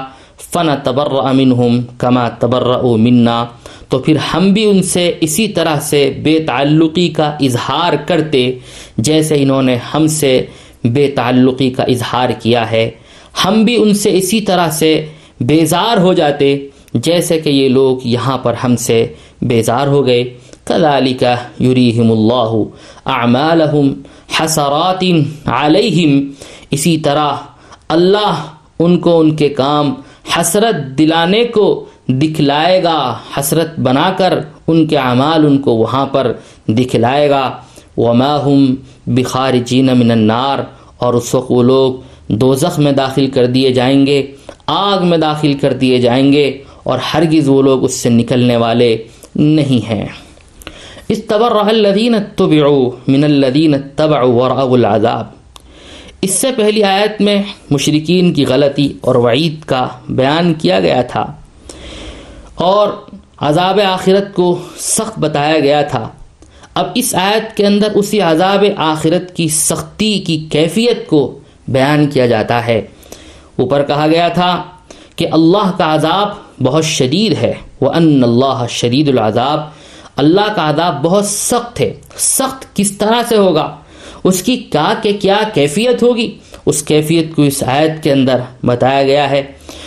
فن 0.54 0.68
تبر 0.84 1.08
امن 1.26 1.52
ہم 1.52 1.82
کما 1.98 2.30
تبر 2.30 2.84
منا۔ 2.84 3.46
تو 3.90 4.00
پھر 4.00 4.16
ہم 4.16 4.54
بھی 4.54 4.66
ان 4.66 4.84
سے 4.84 5.14
اسی 5.22 5.48
طرح 5.48 5.80
سے 5.80 6.14
بے 6.24 6.40
تعلقی 6.40 7.10
کا 7.10 7.36
اظہار 7.42 7.94
کرتے، 8.06 8.52
جیسے 8.98 9.36
انہوں 9.38 9.62
نے 9.62 9.78
ہم 9.94 10.08
سے 10.08 10.46
بے 10.84 11.12
تعلقی 11.16 11.70
کا 11.70 11.84
اظہار 11.84 12.30
کیا 12.42 12.72
ہے۔ 12.72 12.92
ہم 13.46 13.64
بھی 13.64 13.76
ان 13.76 13.94
سے 13.94 14.18
اسی 14.18 14.42
طرح 14.42 14.70
سے 14.70 15.06
بیزار 15.40 15.98
ہو 15.98 16.14
جاتے، 16.14 16.68
جیسے 16.94 17.40
کہ 17.40 17.50
یہ 17.50 17.70
لوگ 17.70 17.98
یہاں 18.04 18.38
پر 18.38 18.54
ہم 18.64 18.76
سے 18.76 19.08
بیزار 19.42 19.88
ہو 19.88 20.06
گئے۔ 20.06 20.24
كذلك 20.68 21.24
يريهم 21.60 22.10
الله 22.12 22.52
اعمالهم 23.08 23.88
حسرات 24.36 25.04
عليهم. 25.48 26.12
اسی 26.72 26.98
طرح 26.98 27.32
اللہ 27.96 28.44
ان 28.80 29.00
کو 29.00 29.20
ان 29.20 29.36
کے 29.36 29.50
کام 29.50 29.94
حسرت 30.36 30.76
دلانے 30.98 31.44
کو 31.58 31.66
دکھلائے 32.08 32.84
گا، 32.84 32.98
حسرت 33.38 33.80
بنا 33.80 34.10
کر 34.18 34.40
ان 34.68 34.86
کے 34.88 34.98
اعمال 34.98 35.46
ان 35.46 35.58
کو 35.58 35.76
وہاں 35.76 36.06
پر 36.06 36.32
دکھلائے 36.68 37.30
گا۔ 37.30 37.46
وما 37.98 38.34
هم 38.48 38.74
بخارجین 39.18 39.90
من 40.00 40.12
النار، 40.12 40.60
اور 40.98 41.14
اس 41.14 41.36
وقت 41.36 41.52
وہ 41.52 41.64
لوگ 41.64 41.94
دوزخ 42.42 42.80
میں 42.80 42.92
داخل 42.92 43.28
کر 43.28 43.46
دیے 43.46 43.72
جائیں 43.74 44.06
گے، 44.08 44.22
آگ 44.68 45.08
میں 45.08 45.18
داخل 45.18 45.54
کر 45.54 45.74
دیے 45.74 46.00
جائیں 46.00 46.32
گے، 46.34 46.46
اور 46.84 47.00
ہرگز 47.14 47.50
وہ 47.50 47.62
لوگ 47.62 47.84
اس 47.84 47.94
سے 47.94 48.10
نکلنے 48.10 48.58
والے 48.58 48.96
نہیں 49.36 49.90
ہیں۔ 49.90 50.06
استبرح 51.14 51.68
الذین 51.68 52.16
اتبعوا 52.16 52.90
من 53.08 53.24
الذین 53.24 53.74
اتبعوا 53.74 54.44
ورأوا 54.44 54.74
العذاب۔ 54.74 55.26
اس 56.22 56.32
سے 56.32 56.52
پہلی 56.58 56.84
آیت 56.84 57.22
میں 57.22 57.44
مشرقین 57.70 58.34
کی 58.34 58.46
غلطی 58.46 58.94
اور 59.02 59.16
وعید 59.16 59.64
کا 59.66 59.88
بیان 60.10 60.54
کیا 60.54 60.80
گیا 60.80 61.02
تھا 61.02 61.26
اور 62.56 62.88
عذاب 63.40 63.80
آخرت 63.80 64.34
کو 64.34 64.60
سخت 64.78 65.20
بتایا 65.20 65.60
گیا 65.60 65.82
تھا۔ 65.82 66.08
اب 66.74 66.88
اس 66.96 67.16
آیت 67.16 67.58
کے 67.58 67.66
اندر 67.66 67.88
اسی 67.96 68.22
عذاب 68.22 68.66
آخرت 68.78 69.36
کی 69.36 69.48
سختی 69.48 70.20
کی 70.20 70.38
کیفیت 70.52 71.08
کو 71.08 71.40
بیان 71.68 72.08
کیا 72.08 72.26
جاتا 72.26 72.66
ہے۔ 72.68 72.82
اوپر 73.56 73.84
کہا 73.84 74.08
گیا 74.08 74.28
تھا 74.28 74.64
کہ 75.16 75.28
اللہ 75.32 75.72
کا 75.78 75.96
عذاب 75.96 76.28
بہت 76.64 76.86
شدید 76.86 77.34
ہے۔ 77.42 77.54
وہ 77.82 77.92
ان 77.92 78.24
اللہ 78.24 78.66
شدید 78.70 79.10
العذاب 79.10 79.83
اللہ 80.18 80.54
کا 80.56 80.70
عذاب 80.70 81.04
بہت 81.04 81.26
سخت 81.26 81.80
ہے 81.82 81.94
سخت 82.18 82.66
کس 82.76 82.92
طرح 82.98 83.22
سے 83.30 83.38
ہوگا؟ 83.38 83.76
اس 84.24 84.42
کی 84.44 84.56
کیا 84.72 84.94
کہ 85.02 85.18
کیا 85.22 85.42
کیفیت 85.54 86.04
ہوگی؟ 86.04 86.30
اس 86.66 86.82
کیفیت 86.84 87.36
کو 87.36 87.42
اس 87.42 87.64
آیت 87.68 88.04
کے 88.04 88.12
اندر 88.12 88.42
بتایا 88.66 89.04
گیا 89.04 89.30
ہے 89.30 89.42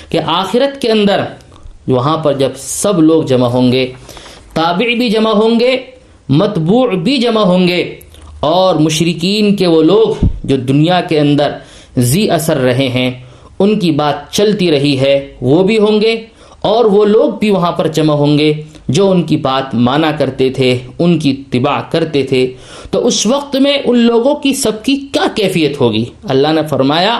کہ 0.09 0.21
آخرت 0.26 0.80
کے 0.80 0.90
اندر 0.90 1.25
وہاں 1.88 2.16
پر 2.16 2.33
جب 2.33 2.56
سب 2.56 3.00
لوگ 3.02 3.23
جمع 3.23 3.49
ہوں 3.49 3.73
گے، 3.73 3.87
تابع 4.54 4.95
بھی 4.99 5.09
جمع 5.09 5.33
ہوں 5.33 5.61
گے، 5.61 5.76
متبوع 6.28 6.87
بھی 6.97 7.16
جمع 7.18 7.42
ہوں 7.42 7.68
گے، 7.68 7.83
اور 8.40 8.75
مشرقین 8.75 9.56
کے 9.56 9.66
وہ 9.66 9.83
لوگ 9.83 10.25
جو 10.45 10.56
دنیا 10.56 11.00
کے 11.00 11.21
اندر 11.21 11.52
زی 11.97 12.30
اثر 12.30 12.56
رہے 12.56 12.88
ہیں، 12.88 13.11
ان 13.59 13.78
کی 13.78 13.90
بات 13.90 14.30
چلتی 14.33 14.71
رہی 14.71 14.99
ہے، 15.00 15.16
وہ 15.40 15.62
بھی 15.62 15.78
ہوں 15.78 16.00
گے 16.00 16.14
اور 16.61 16.85
وہ 16.85 17.04
لوگ 17.04 17.33
بھی 17.33 17.50
وہاں 17.50 17.73
پر 17.73 17.87
جمع 17.88 18.14
ہوں 18.14 18.38
گے۔ 18.38 18.52
جو 18.88 19.11
ان 19.11 19.23
کی 19.23 19.37
بات 19.37 19.75
مانا 19.75 20.11
کرتے 20.19 20.49
تھے، 20.50 20.76
ان 20.99 21.19
کی 21.19 21.31
اتباع 21.31 21.81
کرتے 21.90 22.23
تھے، 22.23 22.47
تو 22.90 23.07
اس 23.07 23.25
وقت 23.26 23.57
میں 23.57 23.76
ان 23.85 23.99
لوگوں 23.99 24.35
کی 24.35 24.55
سب 24.55 24.85
کی 24.85 24.97
کیا 25.12 25.26
کیفیت 25.37 25.81
ہوگی؟ 25.81 26.05
اللہ 26.25 26.52
نے 26.52 26.66
فرمایا، 26.71 27.19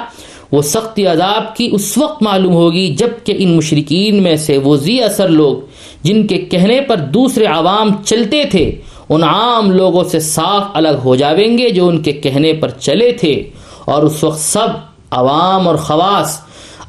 وہ 0.53 0.63
سختی 0.63 1.07
عذاب 1.07 1.55
کی 1.57 1.69
اس 1.73 1.97
وقت 1.99 2.23
معلوم 2.23 2.53
ہوگی 2.55 2.87
جبکہ 2.99 3.35
ان 3.39 3.57
مشرقین 3.57 4.23
میں 4.23 4.37
سے 4.37 4.59
وہ 4.59 4.77
زی 4.77 5.01
اثر 5.03 5.29
لوگ، 5.29 5.57
جن 6.03 6.27
کے 6.27 6.39
کہنے 6.51 6.81
پر 6.81 6.97
دوسرے 7.15 7.45
عوام 7.45 7.91
چلتے 8.05 8.43
تھے، 8.51 8.71
ان 9.09 9.23
عام 9.23 9.71
لوگوں 9.71 10.05
سے 10.05 10.21
صاف 10.21 10.63
الگ 10.75 11.03
ہو 11.05 11.17
جاویں 11.17 11.59
گے 11.59 11.69
جو 11.71 11.89
ان 11.89 12.03
کے 12.03 12.13
کہنے 12.13 12.53
پر 12.53 12.71
چلے 12.79 13.11
تھے، 13.13 13.35
اور 13.85 14.03
اس 14.03 14.23
وقت 14.25 14.41
سب 14.41 14.69
عوام 15.11 15.69
اور 15.69 15.77
خواص 15.77 16.39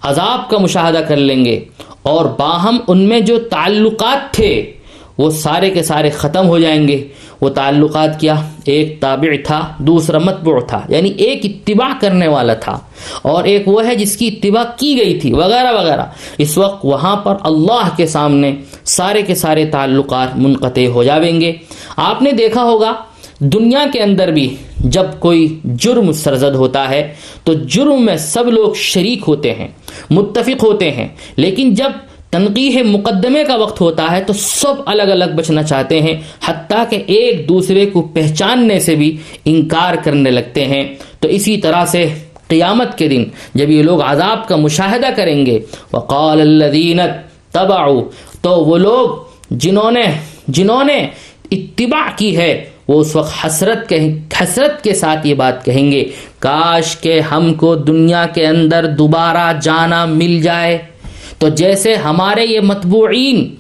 عذاب 0.04 0.50
کا 0.50 0.58
مشاہدہ 0.58 1.02
کر 1.08 1.18
لیں 1.18 1.44
گے۔ 1.46 1.60
اور 2.08 2.26
باہم 2.26 2.78
ان 2.88 2.98
میں 2.98 3.20
جو 3.20 3.40
تعلقات 3.40 4.34
تھے، 4.34 4.72
وہ 5.18 5.30
سارے 5.30 5.70
کے 5.70 5.84
سارے 5.84 6.10
ختم 6.10 6.48
ہو 6.48 6.60
جائیں 6.60 6.88
گے۔ 6.88 7.08
وہ 7.42 7.50
تعلقات 7.50 8.20
کیا؟ 8.20 8.36
ایک 8.66 9.00
تابع 9.00 9.36
تھا، 9.46 9.74
دوسرا 9.78 10.18
متبوع 10.18 10.60
تھا 10.60 10.82
یعنی 10.90 11.10
ایک 11.10 11.42
اتباع 11.44 11.90
کرنے 12.02 12.28
والا 12.28 12.54
تھا۔ 12.54 12.80
اور 13.22 13.44
ایک 13.44 13.68
وہ 13.68 13.88
ہے 13.88 13.96
جس 13.96 14.18
کی 14.18 14.28
اتباع 14.28 14.64
کی 14.78 14.98
گئی 14.98 15.20
تھی، 15.20 15.34
وغیرہ 15.34 15.72
وغیرہ۔ 15.72 16.06
اس 16.38 16.58
وقت 16.58 16.86
وہاں 16.86 17.16
پر 17.16 17.36
اللہ 17.42 17.90
کے 17.98 18.08
سامنے 18.08 18.56
سارے 18.86 19.22
کے 19.22 19.36
سارے 19.36 19.66
تعلقات 19.66 20.38
منقطع 20.38 20.86
ہو 20.86 21.04
جاویں 21.04 21.42
گے۔ 21.42 21.54
آپ 21.98 22.22
نے 22.22 22.32
دیکھا 22.32 22.64
ہوگا، 22.64 22.94
دنیا 23.40 23.86
کے 23.94 24.02
اندر 24.02 24.32
بھی 24.32 24.56
جب 24.80 25.06
کوئی 25.20 25.60
جرم 25.64 26.12
سرزد 26.12 26.56
ہوتا 26.56 26.90
ہے، 26.90 27.14
تو 27.44 27.54
جرم 27.54 28.06
میں 28.06 28.18
سب 28.18 28.48
لوگ 28.48 28.74
شریک 28.74 29.20
ہوتے 29.28 29.54
ہیں۔ 29.54 29.68
متفق 30.10 30.64
ہوتے 30.64 30.92
ہیں۔ 30.92 31.08
لیکن 31.36 31.74
جب 31.74 31.92
تنقیح 32.32 32.84
مقدمے 32.84 33.44
کا 33.44 33.56
وقت 33.56 33.82
ہوتا 33.82 34.12
ہے 34.12 34.24
تو 34.24 34.34
سب 34.34 34.74
الگ 34.86 35.02
الگ 35.02 35.26
بچنا 35.36 35.64
چاہتے 35.64 36.02
ہیں، 36.02 36.14
حتیٰ 36.46 36.84
کہ 36.90 37.04
ایک 37.08 37.50
دوسرے 37.50 37.86
کو 37.86 38.02
پہچاننے 38.02 38.80
سے 38.80 38.96
بھی 38.96 39.18
انکار 39.46 39.94
کرنے 40.04 40.32
لگتے 40.32 40.66
ہیں۔ 40.66 40.96
تو 41.20 41.28
اسی 41.28 41.58
طرح 41.58 41.86
سے 41.86 42.10
قیامت 42.48 42.98
کے 42.98 43.08
دن 43.08 43.26
جب 43.54 43.70
یہ 43.70 43.84
لوگ 43.84 44.02
عذاب 44.02 44.48
کا 44.48 44.56
مشاہدہ 44.56 45.08
کریں 45.16 45.46
گے، 45.46 45.60
وقال 45.94 46.42
الذین 46.42 47.00
تبعوا 47.52 48.04
تو 48.42 48.66
وہ 48.66 48.78
لوگ 48.78 49.10
جنہوں 49.52 49.92
نے 49.92 50.04
جنہوں 50.48 50.84
نے 50.84 51.08
اتباع 51.52 52.10
کی 52.16 52.38
ہے 52.38 52.70
وہ 52.88 53.02
اس 53.02 53.16
وقت 53.16 53.46
حسرت 53.46 53.94
حسرت 54.44 54.84
کے 54.84 54.94
ساتھ 54.94 55.28
یہ 55.28 55.34
بات 55.34 55.66
کہیں 55.66 55.92
گے، 55.92 56.06
کاش 56.40 56.98
کہ 56.98 57.20
ہم 57.20 57.54
کو 57.54 57.76
دنیا 57.76 58.26
کے 58.34 58.48
اندر 58.48 58.86
دوبارہ 58.86 59.60
جانا 59.62 60.06
مل 60.06 60.42
جائے۔ 60.42 60.78
تو 61.38 61.50
جیسے 61.50 61.96
ہمارے 61.96 62.46
یہ 62.46 62.60
متبوعین 62.60 63.56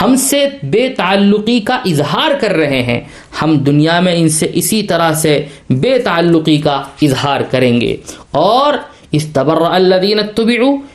ہم 0.00 0.16
سے 0.16 0.48
بے 0.62 0.88
تعلقی 0.88 1.60
کا 1.60 1.78
اظہار 1.86 2.30
کر 2.40 2.52
رہے 2.52 2.82
ہیں، 2.82 3.00
ہم 3.42 3.58
دنیا 3.58 4.00
میں 4.00 4.16
ان 4.16 4.28
سے 4.28 4.46
اسی 4.54 4.82
طرح 4.82 5.12
سے 5.12 5.44
بے 5.70 5.98
تعلقی 5.98 6.56
کا 6.56 6.82
اظہار 7.02 7.40
کریں 7.50 7.80
گے۔ 7.80 7.96
اور 8.30 8.74
اس 9.12 9.26
تبر 9.32 9.60
الدین 9.70 10.18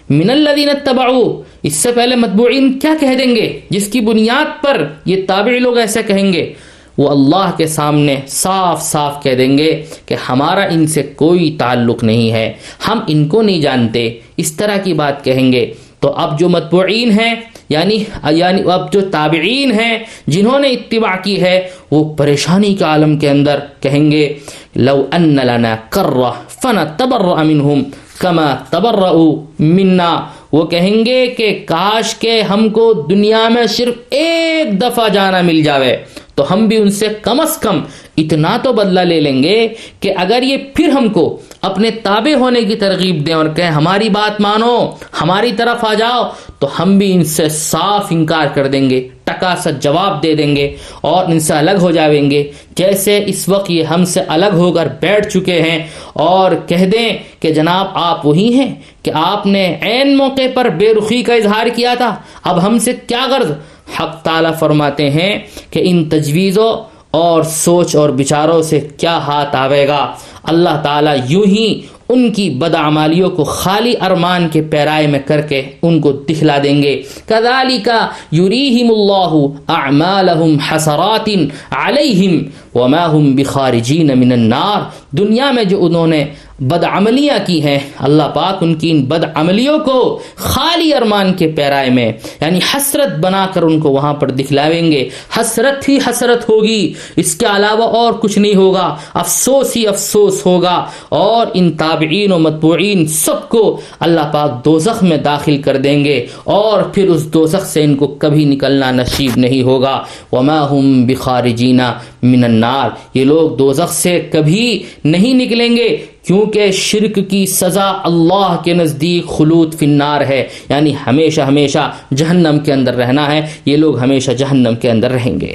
من 0.10 0.30
الدین 0.30 0.70
تباؤ 0.84 1.42
اس 1.64 1.76
سے 1.76 1.92
پہلے 1.92 2.16
متبوعین 2.16 2.80
کیا 2.80 2.94
کہہ 3.00 3.16
دیں 3.20 3.36
گے؟ 3.36 3.60
جس 3.70 3.88
کی 3.88 4.02
بنیاد 4.02 4.64
پر 4.64 4.86
یہ 5.06 5.26
تابعی 5.28 5.60
لوگ 5.60 5.78
ایسے 5.78 6.04
کہیں 6.04 6.34
گے۔ 6.34 6.54
وہ 6.98 7.10
اللہ 7.10 7.52
کے 7.58 7.68
سامنے 7.68 8.16
صاف 8.28 8.82
صاف 8.82 9.24
کہہ 9.24 9.36
دیں 9.36 9.58
گے 9.58 9.86
کہ 10.06 10.16
ہمارا 10.30 10.64
ان 10.64 10.88
سے 10.88 11.04
کوئی 11.04 11.56
تعلق 11.60 12.04
نہیں 12.04 12.32
ہے۔ 12.32 12.54
ہم 12.88 13.00
ان 13.08 13.28
کو 13.28 13.42
نہیں 13.42 13.62
جانتے۔ 13.62 14.20
اس 14.38 14.52
طرح 14.52 14.78
کی 14.78 14.94
بات 14.94 15.24
کہیں 15.24 15.52
گے۔ 15.52 15.74
تو 16.00 16.12
اب 16.12 16.40
جو 16.40 16.50
متبوعین 16.50 17.12
ہیں 17.12 17.36
یعنی 17.70 18.04
یعنی 18.32 18.72
اب 18.72 18.94
جو 18.94 19.02
تابعین 19.12 19.72
ہیں، 19.72 19.98
جنہوں 20.28 20.60
نے 20.60 20.68
اتباع 20.68 21.16
کی 21.24 21.42
ہے، 21.42 21.68
وہ 21.92 22.16
پریشانی 22.16 22.76
کے 22.76 22.84
عالم 22.84 23.18
کے 23.18 23.30
اندر 23.30 23.60
کہیں 23.80 24.12
گے، 24.12 24.34
لو 24.76 25.06
ان 25.12 25.36
لنا 25.36 25.76
کرہ 25.90 26.32
فن 26.50 26.78
تبر 26.98 27.44
منہم 27.44 27.84
کما 28.18 28.56
تبر 28.70 29.12
منا۔ 29.60 30.22
وہ 30.52 30.66
کہیں 30.66 31.06
گے 31.06 31.28
کہ 31.28 31.64
کاش 31.68 32.16
کے 32.16 32.42
ہم 32.42 32.70
کو 32.70 32.94
دنیا 32.94 33.50
میں 33.50 33.68
صرف 33.68 33.94
ایک 34.10 34.82
دفعہ 34.82 35.10
جانا 35.10 35.42
مل 35.42 35.64
جاوے۔ 35.64 35.98
تو 36.38 36.54
ہم 36.54 36.68
بھی 36.68 36.78
ان 36.78 36.90
سے 36.90 37.08
کم 37.22 37.40
از 37.40 37.58
کم 37.58 37.80
اتنا 38.18 38.58
تو 38.64 38.74
بدلہ 38.74 39.00
لے 39.00 39.20
لیں 39.20 39.44
گے 39.44 39.68
کہ 40.00 40.14
اگر 40.18 40.44
یہ 40.44 40.58
پھر 40.74 40.90
ہم 40.90 41.10
کو 41.10 41.38
اپنے 41.62 41.92
تابع 41.92 42.34
ہونے 42.34 42.62
کی 42.62 42.76
ترغیب 42.76 43.26
دیں 43.28 43.34
اور 43.34 43.46
کہیں 43.56 43.72
ہماری 43.72 44.10
بات 44.10 44.42
مانو، 44.42 44.90
ہماری 45.22 45.52
طرف 45.58 45.86
آ 45.86 45.94
جاؤ، 45.94 46.24
تو 46.60 46.68
ہم 46.80 46.98
بھی 46.98 47.14
ان 47.14 47.24
سے 47.24 47.50
صاف 47.50 48.08
انکار 48.10 48.48
کر 48.54 48.68
دیں 48.68 48.90
گے 48.90 49.08
ٹکا 49.24 49.56
سا 49.56 49.70
جواب 49.70 50.24
دے 50.24 50.36
دیں 50.36 50.56
گے 50.56 50.76
اور 51.02 51.26
ان 51.26 51.40
سے 51.40 51.54
الگ 51.54 51.82
ہو 51.82 51.92
جائیں 51.92 52.32
گے۔ 52.32 52.52
جیسے 52.76 53.24
اس 53.28 53.50
وقت 53.50 53.72
یہ 53.72 53.84
ہم 53.84 54.06
سے 54.06 54.22
الگ 54.28 54.54
ہو 54.54 54.72
کر 54.72 54.88
بیٹھ 55.02 55.28
چکے 55.28 55.62
ہیں 55.62 55.80
اور 56.14 56.52
کہہ 56.68 56.86
دیں 56.86 57.10
کہ 57.40 57.54
جناب 57.54 57.88
آپ 57.94 58.26
وہی 58.26 58.54
ہیں 58.54 58.76
کہ 59.04 59.12
آپ 59.14 59.46
نے 59.46 59.66
عین 59.82 60.18
موقع 60.18 60.48
پر 60.54 60.70
بے 60.70 60.94
رخی 60.94 61.24
کا 61.24 61.34
اظہار 61.34 61.68
کیا 61.76 61.94
تھا۔ 61.98 62.16
اب 62.44 62.66
ہم 62.66 62.78
سے 62.78 62.94
کیا 63.08 63.26
غرض؟ 63.30 63.52
حق 64.00 64.22
تعالی 64.22 64.50
فرماتے 64.60 65.10
ہیں 65.10 65.40
کہ 65.70 65.82
ان 65.84 66.10
تجویزوں 66.10 66.74
اور 67.12 67.44
سوچ 67.44 67.96
اور 67.96 68.10
بچاروں 68.10 68.62
سے 68.62 68.88
کیا 68.98 69.18
ہاتھ 69.18 69.56
آوے 69.56 69.88
گا؟ 69.88 70.14
اللہ 70.44 70.82
تعالیٰ 70.84 71.16
یوں 71.30 71.46
ہی 71.46 71.82
ان 72.10 72.32
کی 72.32 72.50
بدعمالیوں 72.50 73.30
کو 73.30 73.44
خالی 73.44 73.94
ارمان 74.02 74.48
کے 74.52 74.62
پیرائے 74.62 75.08
میں 75.08 75.20
کر 75.26 75.42
کے 75.42 75.62
ان 75.82 76.02
کو 76.02 76.12
دکھلا 76.12 76.58
دیں 76.64 76.84
گے۔ 76.84 77.02
کدالی 77.26 77.78
کا 77.78 78.08
اللہ 78.32 79.36
اعمالہم 79.68 80.58
حسرات 80.58 81.30
علیہم 81.72 82.44
وما 82.78 83.12
ہم 83.12 83.36
بخارجین 83.36 84.20
من 84.20 84.32
النار۔ 84.32 84.82
دنیا 85.16 85.52
میں 85.52 85.64
جو 85.64 85.86
انہوں 85.86 86.08
نے 86.08 86.26
بدعملیاں 86.60 87.38
کی 87.46 87.64
ہیں۔ 87.64 87.80
اللہ 88.00 88.24
پاک 88.24 88.64
ان 88.64 88.76
کی 88.76 88.92
ان 88.92 89.06
بدعملیوں 89.06 89.80
کو 89.80 90.20
خالی 90.36 90.94
ارمان 90.94 91.34
کے 91.34 91.48
پیرائے 91.48 91.90
میں 91.90 92.12
یعنی 92.42 92.60
حسرت 92.74 93.20
بنا 93.20 93.48
کر 93.54 93.62
ان 93.62 93.80
کو 93.80 93.90
وہاں 93.90 94.14
پر 94.14 94.30
دکھلاویں 94.30 94.92
گے۔ 94.92 95.10
حسرت 95.40 95.90
ہی 95.90 95.98
حسرت 95.98 96.50
ہوگی۔ 96.50 96.94
اس 97.16 97.36
کے 97.36 97.46
علاوہ 97.46 97.84
اور 97.84 98.14
کچھ 98.14 98.40
نہیں 98.40 98.56
ہوگا۔ 98.56 98.96
افسوس 99.14 99.78
ہی 99.78 99.88
افسوس 99.88 100.46
ہوگا۔ 100.46 100.86
اور 101.10 101.48
ان 101.54 101.72
تابعین 101.72 102.32
و 102.32 102.40
متبوعین 102.40 103.08
سب 103.08 103.50
کو 103.50 103.80
اللہ 104.00 104.32
پاک 104.34 104.66
دوزخ 104.66 105.04
میں 105.04 105.18
داخل 105.18 105.62
کر 105.62 105.78
دیں 105.78 106.06
گے۔ 106.06 106.26
اور 106.44 106.84
پھر 106.84 107.10
اس 107.10 107.34
دوزخ 107.34 107.66
سے 107.66 107.84
ان 107.84 107.96
کو 107.96 108.08
کبھی 108.08 108.46
نکلنا 108.46 108.92
نصیب 108.92 109.32
نہیں 109.36 109.62
ہوگا۔ 109.62 110.04
وما 110.32 110.72
ہم 110.72 111.06
بخارجینہ 111.06 111.94
من 112.24 112.44
النار۔ 112.44 112.90
یہ 113.14 113.24
لوگ 113.24 113.58
دوزخ 113.58 113.94
سے 113.94 114.28
کبھی 114.32 114.84
نہیں 115.04 115.34
نکلیں 115.34 115.78
گے۔ 115.78 115.98
کیونکہ 116.28 116.72
شرک 116.72 117.20
کی 117.30 117.46
سزا 117.46 117.94
اللہ 118.04 118.58
کے 118.64 118.74
نزدیک 118.74 119.30
خلوط 119.30 119.76
فنار 119.76 120.22
ہے 120.22 120.48
یعنی 120.70 120.94
ہمیشہ 121.08 121.42
ہمیشہ 121.42 121.92
جہنم 122.16 122.58
کے 122.66 122.74
اندر 122.74 122.94
رہنا 122.94 123.32
ہے، 123.32 123.42
یہ 123.66 123.78
لوگ 123.78 124.00
ہمیشہ 124.00 124.32
جہنم 124.32 124.74
کے 124.82 124.92
اندر 124.92 125.12
رہیں 125.12 125.42
گے۔ 125.42 125.54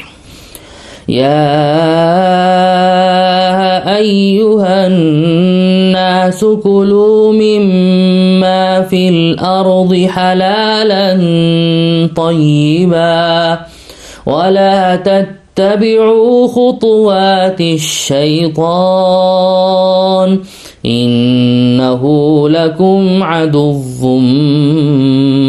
یا 1.09 1.47
ایوہا 3.87 4.85
الناس 4.85 6.45
کلوا 6.63 7.33
مما 7.33 8.79
فی 8.91 9.09
الارض 9.09 10.17
حلالا 10.17 11.13
طیبا 12.17 13.55
ولا 14.27 14.95
تتبعوا 15.05 16.47
خطوات 16.47 17.61
الشیطان 17.61 20.37
إنه 20.87 22.03
لكم 22.49 23.23
عدو 23.23 24.18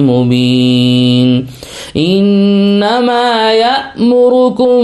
مبين. 0.04 1.48
إنما 1.98 3.54
يأمركم 3.54 4.82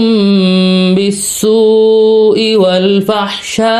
بالسوء 0.94 2.56
والفحشاء 2.56 3.70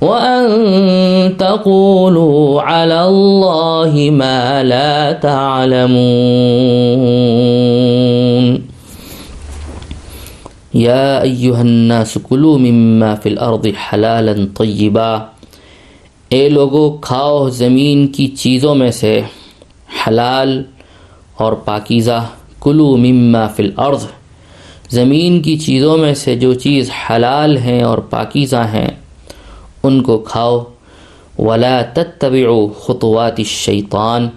وأن 0.00 1.36
تقولوا 1.38 2.62
على 2.62 3.06
الله 3.06 4.08
ما 4.12 4.62
لا 4.62 5.12
تعلمون. 5.12 5.92
یا 10.74 11.18
ایوہ 11.18 11.56
الناس 11.56 12.16
کلو 12.28 12.58
مما 12.58 13.14
فی 13.14 13.30
الارض 13.30 13.66
حلالا 13.88 14.32
طیبا 14.58 15.14
اے 16.28 16.48
لوگو، 16.48 16.90
کھاؤ 16.96 17.48
زمین 17.48 18.06
کی 18.06 18.26
چیزوں 18.26 18.74
میں 18.74 18.90
سے 18.90 19.20
حلال 20.00 20.62
اور 21.36 21.52
پاکیزہ۔ 21.52 22.24
کلو 22.60 22.96
مما 22.96 23.46
فی 23.46 23.62
الارض 23.62 24.06
زمین 24.90 25.42
کی 25.42 25.56
چیزوں 25.58 25.96
میں 25.96 26.14
سے 26.14 26.36
جو 26.36 26.54
چیز 26.54 26.90
حلال 27.10 27.56
ہیں 27.56 27.82
اور 27.82 27.98
پاکیزہ 27.98 28.64
ہیں، 28.72 28.88
ان 29.82 30.02
کو 30.02 30.18
کھاؤ۔ 30.18 30.64
ولا 31.38 31.80
تتبعوا 31.94 32.66
خطوات 32.80 33.34
الشیطان 33.38 34.28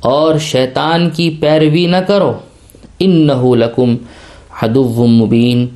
اور 0.00 0.38
شیطان 0.38 1.10
کی 1.10 1.30
پیروی 1.30 1.86
نہ 1.86 1.96
کرو۔ 1.96 2.32
انہو 2.98 3.54
لکم 3.54 3.96
حدو 4.62 5.06
مبین۔ 5.06 5.66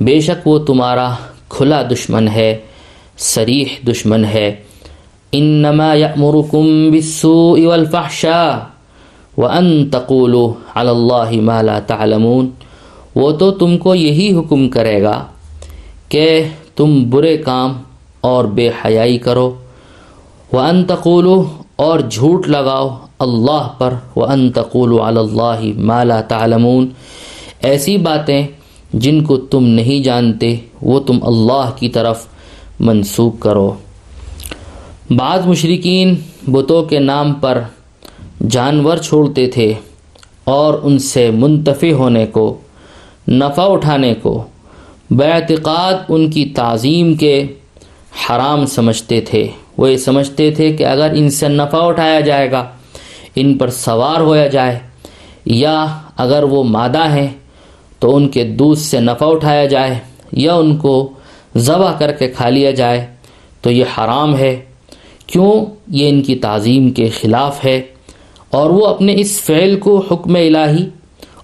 بے 0.00 0.20
شک 0.20 0.48
وہ 0.48 0.58
تمہارا 0.58 1.14
کھلا 1.48 1.82
دشمن 1.82 2.28
ہے 2.28 2.58
سریح 3.16 3.64
دشمن 3.86 4.24
ہے۔ 4.24 4.54
انما 5.32 5.94
یأمرکم 5.94 6.90
بالسوء 6.90 7.66
والفحشاء 7.66 8.56
وان 9.38 9.88
تقولوا 9.90 10.52
علی 10.74 10.88
اللہ 10.88 11.40
ما 11.40 11.62
لا 11.62 11.78
تعلمون۔ 11.78 12.50
وہ 13.14 13.32
تو 13.32 13.50
تم 13.50 13.78
کو 13.78 13.94
یہی 13.94 14.34
حکم 14.34 14.68
کرے 14.68 15.02
گا 15.02 15.24
کہ 16.08 16.48
تم 16.76 17.10
برے 17.10 17.36
کام 17.36 17.72
اور 18.20 18.44
بے 18.44 18.70
حیائی 18.84 19.18
کرو۔ 19.18 19.54
وان 20.52 20.84
تقولوا 20.84 21.44
اور 21.76 22.00
جھوٹ 22.00 22.48
لگاؤ 22.48 22.98
اللہ 23.18 23.68
پر۔ 23.78 23.94
وان 24.16 24.52
تقولوا 24.52 25.08
علی 25.08 25.18
اللہ 25.18 25.80
ما 25.80 26.04
لا 26.04 26.20
تعلمون۔ 26.20 26.88
ایسی 27.62 27.96
باتیں 27.96 28.46
جن 28.92 29.24
کو 29.24 29.36
تم 29.36 29.66
نہیں 29.66 30.02
جانتے، 30.02 30.56
وہ 30.82 31.00
تم 31.00 31.18
اللہ 31.22 31.70
کی 31.76 31.88
طرف 31.88 32.26
منسوخ 32.80 33.38
کرو۔ 33.40 33.74
بعض 35.10 35.46
مشرقین 35.46 36.14
بتوں 36.48 36.82
کے 36.82 36.98
نام 36.98 37.32
پر 37.32 37.62
جانور 38.48 38.96
چھوڑتے 38.96 39.46
تھے 39.46 39.74
اور 40.44 40.74
ان 40.82 40.98
سے 40.98 41.30
منتفع 41.30 41.92
ہونے 41.92 42.26
کو، 42.26 42.58
نفع 43.28 43.62
اٹھانے 43.62 44.14
کو 44.22 44.44
اعتقاد 45.10 45.94
ان 46.08 46.30
کی 46.30 46.44
تعظیم 46.44 47.14
کے 47.14 47.46
حرام 48.30 48.66
سمجھتے 48.66 49.20
تھے۔ 49.20 49.48
وہ 49.76 49.90
یہ 49.90 49.96
سمجھتے 49.96 50.50
تھے 50.50 50.72
کہ 50.72 50.84
اگر 50.84 51.12
ان 51.14 51.30
سے 51.30 51.48
نفع 51.48 51.78
اٹھایا 51.78 52.20
جائے 52.20 52.50
گا، 52.50 52.64
ان 53.36 53.58
پر 53.58 53.70
سوار 53.70 54.20
ہویا 54.20 54.46
جائے، 54.46 54.78
یا 55.46 55.86
اگر 56.16 56.42
وہ 56.42 56.64
مادہ 56.64 57.08
ہیں 57.08 57.28
تو 57.98 58.16
ان 58.16 58.28
کے 58.28 58.44
دودھ 58.44 58.78
سے 58.78 59.00
نفع 59.00 59.26
اٹھایا 59.26 59.66
جائے 59.66 59.98
یا 60.32 60.54
ان 60.54 60.76
کو 60.76 61.10
ذبح 61.56 61.92
کر 61.98 62.12
کے 62.12 62.28
کھا 62.28 62.48
لیا 62.48 62.70
جائے، 62.70 63.06
تو 63.60 63.70
یہ 63.70 63.84
حرام 63.98 64.36
ہے۔ 64.36 64.60
کیوں؟ 65.26 65.66
یہ 65.88 66.08
ان 66.08 66.22
کی 66.22 66.36
تعظیم 66.36 66.90
کے 66.90 67.08
خلاف 67.08 67.64
ہے۔ 67.64 67.82
اور 68.50 68.70
وہ 68.70 68.86
اپنے 68.86 69.14
اس 69.16 69.40
فعل 69.40 69.78
کو 69.80 70.04
حکم 70.10 70.34
الہی 70.34 70.88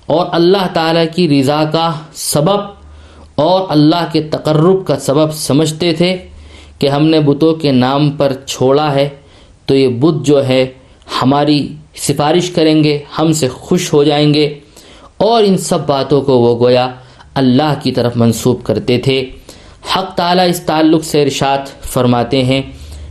اور 0.07 0.27
اللہ 0.33 0.67
تعالیٰ 0.73 1.05
کی 1.15 1.41
رضا 1.41 1.65
کا 1.65 1.93
سبب 2.13 2.61
اور 3.35 3.67
اللہ 3.69 4.07
کے 4.13 4.23
تقرب 4.23 4.87
کا 4.87 4.99
سبب 4.99 5.33
سمجھتے 5.33 5.93
تھے 5.93 6.17
کہ 6.79 6.89
ہم 6.89 7.07
نے 7.07 7.21
بتوں 7.21 7.55
کے 7.55 7.73
نام 7.73 8.11
پر 8.11 8.33
چھوڑا 8.47 8.95
ہے۔ 8.95 9.09
تو 9.67 9.75
یہ 9.75 9.89
بت 9.89 10.27
جو 10.27 10.49
ہے، 10.49 10.67
ہماری 11.23 11.69
سفارش 11.97 12.51
کریں 12.51 12.85
گے، 12.85 12.99
ہم 13.19 13.33
سے 13.33 13.49
خوش 13.49 13.93
ہو 13.93 14.05
جائیں 14.05 14.35
گے۔ 14.35 14.59
اور 15.17 15.43
ان 15.45 15.57
سب 15.57 15.87
باتوں 15.87 16.23
کو 16.23 16.39
وہ 16.39 16.59
گویا 16.59 16.89
اللہ 17.35 17.75
کی 17.83 17.93
طرف 17.93 18.13
منسوب 18.17 18.63
کرتے 18.63 18.99
تھے۔ 18.99 19.31
حق 19.97 20.15
تعالیٰ 20.15 20.49
اس 20.49 20.61
تعلق 20.61 21.05
سے 21.05 21.23
ارشاد 21.23 21.59
فرماتے 21.83 22.45
ہیں، 22.45 22.63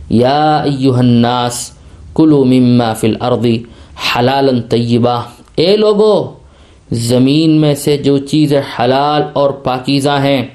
یا 0.08 0.56
ایوہ 0.56 0.98
الناس 0.98 1.70
کلو 2.14 2.44
مما 2.44 2.92
فی 2.92 3.08
الارض 3.08 3.46
حلالا 4.16 4.60
طیبہ۔ 4.68 5.22
اے 5.54 5.76
لوگو، 5.76 6.32
زمین 6.92 7.50
میں 7.50 7.74
سے 7.74 7.96
جو 7.96 8.18
چیزیں 8.18 8.62
حلال 8.78 9.22
اور 9.32 9.50
پاکیزہ 9.50 10.20
ہیں، 10.22 10.46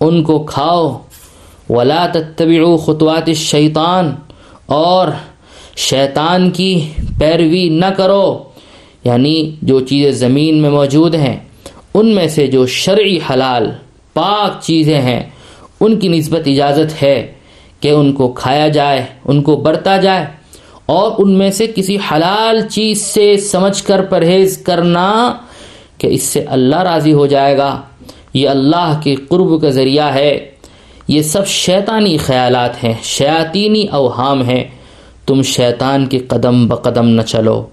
ان 0.00 0.22
کو 0.22 0.38
کھاؤ۔ 0.38 0.98
ولا 1.70 2.06
تتبعوا 2.12 2.76
خطوات 2.76 3.28
الشیطان 3.28 4.14
اور 4.66 5.08
شیطان 5.76 6.50
کی 6.50 6.90
پیروی 7.18 7.68
نہ 7.68 7.86
کرو۔ 7.86 8.42
یعنی 9.04 9.56
جو 9.62 9.80
چیزیں 9.80 10.10
زمین 10.10 10.54
میں 10.54 10.70
موجود 10.70 11.14
ہیں، 11.14 11.36
ان 11.94 12.06
میں 12.06 12.28
سے 12.28 12.46
جو 12.46 12.66
شرعی 12.66 13.18
حلال 13.30 13.70
پاک 14.14 14.62
چیزیں 14.62 15.00
ہیں، 15.00 15.22
ان 15.80 15.98
کی 15.98 16.08
نسبت 16.08 16.40
اجازت 16.46 17.02
ہے 17.02 17.32
کہ 17.80 17.88
ان 17.88 18.12
کو 18.12 18.32
کھایا 18.32 18.68
جائے، 18.68 19.06
ان 19.24 19.42
کو 19.42 19.56
برتا 19.56 19.96
جائے، 19.96 20.26
اور 20.86 21.12
ان 21.18 21.30
میں 21.30 21.50
سے 21.50 21.66
کسی 21.74 21.96
حلال 22.12 22.68
چیز 22.68 23.02
سے 23.02 23.36
سمجھ 23.36 23.82
کر 23.82 24.02
پرہیز 24.02 24.58
کرنا 24.58 25.34
کہ 25.98 26.06
اس 26.06 26.22
سے 26.22 26.40
اللہ 26.40 26.76
راضی 26.76 27.12
ہو 27.12 27.26
جائے 27.26 27.58
گا۔ 27.58 27.80
یہ 28.34 28.48
اللہ 28.48 29.00
کے 29.02 29.14
قرب 29.14 29.62
کا 29.62 29.70
ذریعہ 29.70 30.14
ہے۔ 30.14 30.50
یہ 31.08 31.22
سب 31.22 31.46
شیطانی 31.46 32.16
خیالات 32.16 32.84
ہیں، 32.84 32.94
شیاطینی 33.02 33.86
اوہام 33.90 34.42
ہیں۔ 34.42 34.64
تم 35.26 35.42
شیطان 35.42 36.06
کے 36.06 36.18
قدم 36.18 36.68
بقدم 36.68 37.08
نہ 37.08 37.22
چلو۔ 37.22 37.66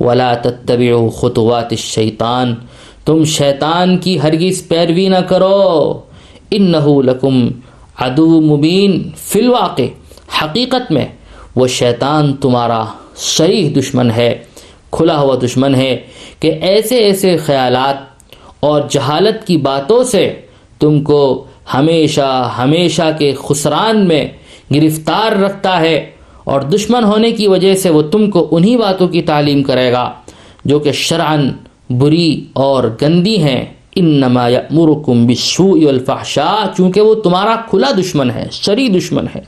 ولا 0.00 0.34
تتبعوا 0.34 1.10
خطوات 1.10 1.70
الشیطان 1.70 2.54
تم 3.04 3.24
شیطان 3.24 3.98
کی 3.98 4.20
ہرگز 4.20 4.68
پیروی 4.68 5.08
نہ 5.08 5.20
کرو۔ 5.28 6.00
انہو 6.50 7.00
لکم 7.02 7.48
عدو 7.98 8.40
مبین 8.40 9.10
فی 9.16 9.40
الواقع، 9.40 9.82
حقیقت 10.42 10.92
میں 10.92 11.06
وہ 11.56 11.66
شیطان 11.66 12.32
تمہارا 12.36 12.84
شریح 13.16 13.70
دشمن 13.76 14.10
ہے، 14.10 14.32
کھلا 14.90 15.18
ہوا 15.20 15.34
دشمن 15.42 15.74
ہے 15.74 15.96
کہ 16.40 16.52
ایسے 16.60 16.96
ایسے 16.96 17.36
خیالات 17.36 17.96
اور 18.60 18.82
جہالت 18.90 19.46
کی 19.46 19.56
باتوں 19.56 20.02
سے 20.04 20.40
تم 20.78 21.00
کو 21.02 21.44
ہمیشہ 21.74 22.54
ہمیشہ 22.58 23.10
کے 23.18 23.32
خسران 23.38 24.08
میں 24.08 24.24
گرفتار 24.74 25.32
رکھتا 25.32 25.80
ہے۔ 25.80 26.10
اور 26.44 26.60
دشمن 26.60 27.04
ہونے 27.04 27.32
کی 27.32 27.48
وجہ 27.48 27.74
سے 27.74 27.90
وہ 27.90 28.02
تم 28.02 28.30
کو 28.30 28.48
انہی 28.50 28.76
باتوں 28.76 29.08
کی 29.08 29.22
تعلیم 29.22 29.62
کرے 29.62 29.92
گا، 29.92 30.12
جو 30.64 30.78
کہ 30.78 30.92
شرعن 30.92 31.50
بری 31.90 32.44
اور 32.52 32.96
گندی 33.02 33.42
ہیں۔ 33.42 33.64
انما 33.96 34.48
یأمرکم 34.48 35.26
بالسوء 35.26 35.84
والفحشاء، 35.84 36.76
چونکہ 36.76 37.00
وہ 37.00 37.14
تمہارا 37.14 37.56
کھلا 37.70 37.90
دشمن 38.00 38.30
ہے، 38.30 38.48
شری 38.52 38.88
دشمن 38.88 39.24
ہے۔ 39.34 39.40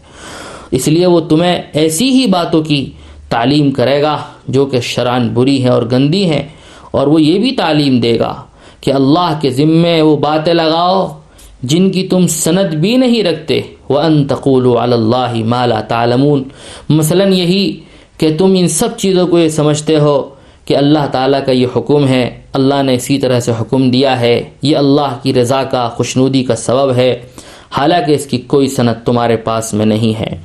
اس 0.70 0.88
لیے 0.88 1.06
وہ 1.06 1.20
تمہیں 1.20 1.62
ایسی 1.72 2.10
ہی 2.10 2.26
باتوں 2.26 2.62
کی 2.62 2.90
تعلیم 3.28 3.70
کرے 3.70 4.02
گا، 4.02 4.18
جو 4.48 4.66
کہ 4.66 4.80
شرعن 4.80 5.28
بری 5.28 5.62
ہیں 5.62 5.70
اور 5.70 5.82
گندی 5.92 6.24
ہیں۔ 6.24 6.42
اور 6.90 7.06
وہ 7.06 7.22
یہ 7.22 7.38
بھی 7.38 7.52
تعلیم 7.52 8.00
دے 8.00 8.18
گا 8.18 8.42
کہ 8.80 8.92
اللہ 8.92 9.38
کے 9.40 9.50
ذمے 9.50 10.02
وہ 10.02 10.16
باتیں 10.16 10.54
لگاؤ 10.54 11.20
جن 11.62 11.90
کی 11.90 12.08
تم 12.08 12.26
سند 12.26 12.74
بھی 12.74 12.96
نہیں 12.96 13.22
رکھتے۔ 13.22 13.60
وہ 13.92 14.00
ان 14.00 14.26
تقول 14.26 14.92
اللہ 14.92 15.32
مالا 15.34 15.80
تعلمون 15.80 16.42
مثلا 16.88 17.24
یہی 17.24 17.80
کہ 18.18 18.36
تم 18.38 18.54
ان 18.56 18.68
سب 18.68 18.96
چیزوں 18.96 19.26
کو 19.26 19.38
یہ 19.38 19.48
سمجھتے 19.48 19.98
ہو 19.98 20.28
کہ 20.64 20.76
اللہ 20.76 21.06
تعالیٰ 21.12 21.44
کا 21.46 21.52
یہ 21.52 21.66
حکم 21.76 22.08
ہے، 22.08 22.40
اللہ 22.52 22.82
نے 22.82 22.94
اسی 22.94 23.18
طرح 23.18 23.40
سے 23.40 23.52
حکم 23.60 23.90
دیا 23.90 24.20
ہے، 24.20 24.42
یہ 24.62 24.76
اللہ 24.76 25.18
کی 25.22 25.34
رضا 25.34 25.62
کا، 25.62 25.88
خوشنودی 25.88 26.44
کا 26.44 26.56
سبب 26.56 26.96
ہے۔ 26.96 27.22
حالانکہ 27.70 28.12
اس 28.12 28.26
کی 28.26 28.38
کوئی 28.38 28.66
صنعت 28.66 29.06
تمہارے 29.06 29.36
پاس 29.36 29.74
میں 29.74 29.86
نہیں 29.86 30.20
ہے۔ 30.20 30.36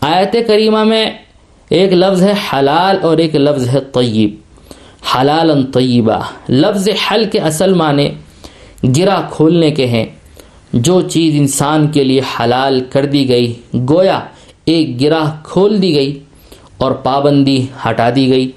آیت 0.00 0.36
کریمہ 0.46 0.84
میں 0.84 1.10
ایک 1.68 1.92
لفظ 1.92 2.22
ہے 2.22 2.32
حلال 2.52 2.98
اور 3.02 3.18
ایک 3.18 3.36
لفظ 3.36 3.68
ہے 3.68 3.80
طیب۔ 3.80 4.34
حلال 5.14 5.72
طیبہ۔ 5.72 6.18
لفظ 6.48 6.88
حل 6.88 7.24
کے 7.32 7.38
اصل 7.38 7.72
معنی 7.72 8.08
گرا 8.98 9.20
کھولنے 9.30 9.70
کے 9.70 9.86
ہیں۔ 9.86 10.06
جو 10.72 11.00
چیز 11.00 11.34
انسان 11.36 11.86
کے 11.86 12.04
لیے 12.04 12.20
حلال 12.20 12.80
کر 12.90 13.06
دی 13.06 13.28
گئی، 13.28 13.54
گویا 13.74 14.20
ایک 14.64 15.00
گرہ 15.00 15.24
کھول 15.42 15.82
دی 15.82 15.94
گئی 15.94 16.18
اور 16.78 16.92
پابندی 16.92 17.66
ہٹا 17.88 18.10
دی 18.16 18.28
گئی۔ 18.28 18.50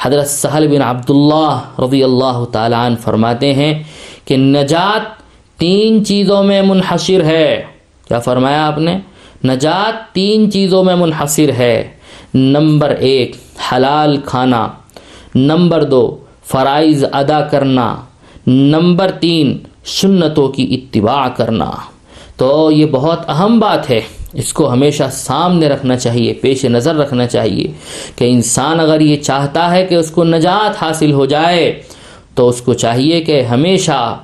حضرت 0.00 0.26
سہل 0.26 0.68
بن 0.68 0.82
عبداللہ 0.82 1.60
رضی 1.78 2.04
اللہ 2.04 2.44
تعالیٰ 2.52 2.86
عنہ 2.86 2.96
فرماتے 2.96 3.52
ہیں 3.52 3.82
کہ 4.24 4.36
نجات 4.36 5.16
تین 5.58 6.04
چیزوں 6.04 6.42
میں 6.42 6.62
منحصر 6.62 7.24
ہے۔ 7.24 7.64
کیا 8.08 8.18
فرمایا 8.18 8.66
آپ 8.66 8.78
نے؟ 8.78 8.98
نجات 9.44 10.14
تین 10.14 10.50
چیزوں 10.50 10.84
میں 10.84 10.96
منحصر 10.96 11.50
ہے۔ 11.58 11.88
نمبر 12.34 12.90
ایک، 12.90 13.36
حلال 13.72 14.16
کھانا۔ 14.24 14.68
نمبر 15.34 15.84
دو، 15.84 16.16
فرائض 16.44 17.04
ادا 17.12 17.40
کرنا۔ 17.40 17.96
نمبر 18.46 19.10
تین 19.10 19.58
سنتوں 19.86 20.48
کی 20.48 20.74
اتباع 20.74 21.28
کرنا۔ 21.28 21.70
تو 22.36 22.70
یہ 22.70 22.86
بہت 22.86 23.30
اہم 23.30 23.60
بات 23.60 23.90
ہے۔ 23.90 24.00
اس 24.32 24.52
کو 24.52 24.72
ہمیشہ 24.72 25.02
سامنے 25.12 25.68
رکھنا 25.68 25.96
چاہیے، 25.96 26.32
پیش 26.32 26.64
نظر 26.64 26.94
رکھنا 26.94 27.26
چاہیے 27.26 27.66
کہ 28.16 28.24
انسان 28.24 28.80
اگر 28.80 29.00
یہ 29.00 29.16
چاہتا 29.16 29.70
ہے 29.70 29.86
کہ 29.86 29.94
اس 29.94 30.10
کو 30.10 30.24
نجات 30.24 30.82
حاصل 30.82 31.12
ہو 31.12 31.26
جائے، 31.26 31.82
تو 32.34 32.48
اس 32.48 32.62
کو 32.62 32.74
چاہیے 32.74 33.20
کہ 33.20 33.42
ہمیشہ 33.42 34.18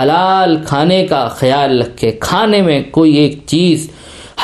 حلال 0.00 0.56
کھانے 0.66 1.06
کا 1.06 1.28
خیال 1.28 1.82
رکھے۔ 1.82 2.10
کھانے 2.10 2.62
میں 2.62 2.82
کوئی 2.90 3.14
ایک 3.14 3.40
چیز 3.46 3.90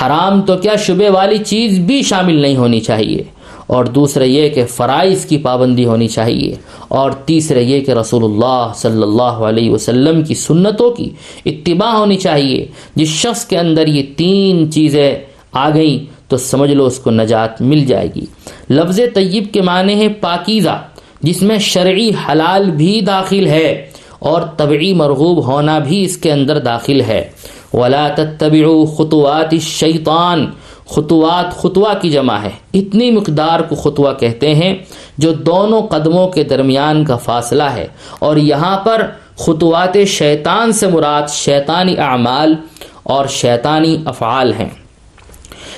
حرام 0.03 0.43
تو 0.43 0.57
کیا 0.57 0.77
شبے 0.77 1.09
والی 1.09 1.39
چیز 1.39 1.79
بھی 1.79 2.03
شامل 2.03 2.35
نہیں 2.35 2.57
ہونی 2.57 2.81
چاہیے۔ 2.81 3.23
اور 3.69 3.85
دوسرا 3.85 4.25
یہ 4.25 4.49
کہ 4.49 4.67
فرائض 4.67 5.25
کی 5.27 5.39
پابندی 5.39 5.85
ہونی 5.85 6.09
چاہیے 6.09 6.55
اور 6.89 7.11
تیسرا 7.11 7.59
یہ 7.59 7.81
کہ 7.81 7.91
رسول 7.91 8.25
اللہ 8.25 8.73
صلی 8.75 9.03
اللہ 9.03 9.41
علیہ 9.49 9.71
وسلم 9.71 10.23
کی 10.23 10.35
سنتوں 10.35 10.91
کی 10.91 11.11
اتباع 11.47 11.93
ہونی 11.97 12.17
چاہیے۔ 12.17 12.67
جس 12.95 13.09
شخص 13.09 13.45
کے 13.45 13.59
اندر 13.59 13.87
یہ 13.87 14.03
تین 14.17 14.71
چیزیں 14.73 15.17
آ 15.53 15.71
گئیں 15.71 15.99
تو 16.29 16.37
سمجھ 16.37 16.71
لو 16.71 16.87
اس 16.87 16.99
کو 16.99 17.11
نجات 17.11 17.63
مل 17.63 17.85
جائے 17.85 18.09
گی۔ 18.17 18.27
لفظ 18.71 19.01
طیب 19.15 19.45
کے 19.53 19.63
معنی 19.63 19.95
ہے 19.95 20.09
پاکیزہ، 20.09 20.83
جس 21.21 21.43
میں 21.43 21.59
شرعی 21.59 22.11
حلال 22.29 22.71
بھی 22.71 23.01
داخل 23.01 23.47
ہے 23.47 23.91
اور 24.19 24.43
طبعی 24.57 24.93
مرغوب 24.95 25.47
ہونا 25.47 25.79
بھی 25.79 26.03
اس 26.03 26.17
کے 26.17 26.33
اندر 26.33 26.59
داخل 26.59 27.01
ہے۔ 27.01 27.23
ولا 27.73 28.09
تتبعوا 28.09 28.85
خطوات 28.97 29.53
الشیطان 29.53 30.47
خطوات 30.89 31.55
خطوہ 31.55 31.89
کی 32.03 32.11
جمع 32.11 32.35
ہے۔ 32.35 32.51
اتنی 32.75 33.11
مقدار 33.11 33.61
کو 33.61 33.75
خطوہ 33.75 34.13
کہتے 34.13 34.55
ہیں 34.55 34.75
جو 35.19 35.33
دونوں 35.33 35.83
قدموں 35.83 36.29
کے 36.29 36.45
درمیان 36.45 37.05
کا 37.05 37.17
فاصلہ 37.17 37.63
ہے۔ 37.63 37.87
اور 38.19 38.37
یہاں 38.37 38.79
پر 38.79 39.07
خطوات 39.37 39.97
شیطان 40.07 40.73
سے 40.73 40.87
مراد 40.87 41.23
شیطانی 41.29 41.99
اعمال 41.99 42.55
اور 43.03 43.27
شیطانی 43.27 43.97
افعال 44.05 44.53
ہیں۔ 44.53 44.69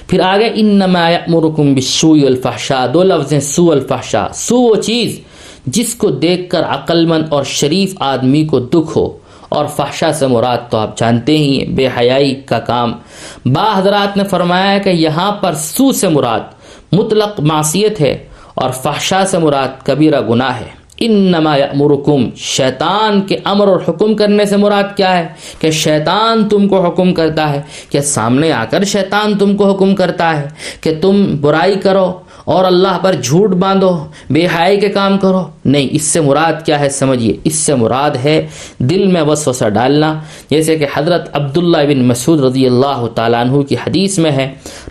پھر 0.06 0.20
آگے 0.20 0.50
ان 0.54 0.66
نمایامرکم 0.66 1.74
بسو 1.74 2.12
الفحشا 2.12 2.86
دو 2.94 3.02
لفظ 3.02 3.32
ہیں 3.32 3.40
سو 3.40 3.70
الفحشا 3.70 4.26
سو 4.34 4.56
وہ 4.60 4.74
چیز 4.74 5.20
جس 5.66 5.94
کو 5.94 6.10
دیکھ 6.10 6.50
کر 6.50 6.62
عقل 6.62 7.06
مند 7.06 7.24
اور 7.28 7.44
شریف 7.44 7.94
آدمی 7.98 8.44
کو 8.44 8.58
دکھ 8.58 8.98
ہو۔ 8.98 9.18
اور 9.50 9.66
فحشہ 9.66 10.12
سے 10.14 10.26
مراد 10.26 10.58
تو 10.70 10.78
آپ 10.78 10.98
جانتے 10.98 11.38
ہی 11.38 11.58
ہیں، 11.58 11.66
بے 11.74 11.88
حیائی 11.98 12.34
کا 12.34 12.58
کام۔ 12.58 12.92
با 13.44 13.78
حضرات 13.78 14.16
نے 14.16 14.24
فرمایا 14.24 14.78
کہ 14.78 14.90
یہاں 14.90 15.32
پر 15.32 15.54
سو 15.54 15.92
سے 15.92 16.08
مراد 16.08 16.40
مطلق 16.92 17.40
معصیت 17.40 18.00
ہے 18.00 18.26
اور 18.54 18.70
فحشہ 18.70 19.24
سے 19.26 19.38
مراد 19.38 19.86
کبیرہ 19.86 20.20
گناہ 20.20 20.60
ہے۔ 20.60 20.80
انما 20.98 21.56
یامرکم 21.56 22.30
شیطان 22.36 23.20
کے 23.20 23.36
امر 23.44 23.68
اور 23.68 23.80
حکم 23.88 24.14
کرنے 24.14 24.44
سے 24.44 24.56
مراد 24.56 24.96
کیا 24.96 25.18
ہے؟ 25.18 25.28
کہ 25.58 25.70
شیطان 25.70 26.48
تم 26.48 26.68
کو 26.68 26.86
حکم 26.86 27.14
کرتا 27.14 27.50
ہے، 27.50 27.62
کہ 27.90 28.00
سامنے 28.00 28.52
آ 28.52 28.64
کر 28.70 28.84
شیطان 28.84 29.38
تم 29.38 29.56
کو 29.56 29.74
حکم 29.74 29.94
کرتا 29.94 30.40
ہے، 30.40 30.48
کہ 30.80 30.94
تم 31.00 31.36
برائی 31.40 31.74
کرو 31.74 32.12
اور 32.50 32.64
اللہ 32.64 32.98
پر 33.02 33.14
جھوٹ 33.14 33.50
باندھو، 33.54 33.92
بے 34.30 34.46
حائی 34.46 34.80
کے 34.80 34.88
کام 34.88 35.18
کرو۔ 35.18 35.42
نہیں، 35.64 35.88
اس 35.92 36.02
سے 36.02 36.20
مراد 36.20 36.64
کیا 36.66 36.78
ہے؟ 36.80 36.88
سمجھیے، 36.88 37.36
اس 37.44 37.54
سے 37.54 37.74
مراد 37.74 38.16
ہے 38.24 38.36
دل 38.78 39.06
میں 39.06 39.22
وسوسہ 39.22 39.68
ڈالنا۔ 39.68 40.12
جیسے 40.50 40.76
کہ 40.78 40.86
حضرت 40.94 41.28
عبداللہ 41.32 41.82
بن 41.88 42.02
مسعود 42.04 42.40
رضی 42.40 42.66
اللہ 42.66 43.06
تعالیٰ 43.14 43.40
عنہ 43.40 43.62
کی 43.62 43.74
حدیث 43.74 44.18
میں 44.18 44.30
ہے 44.30 44.46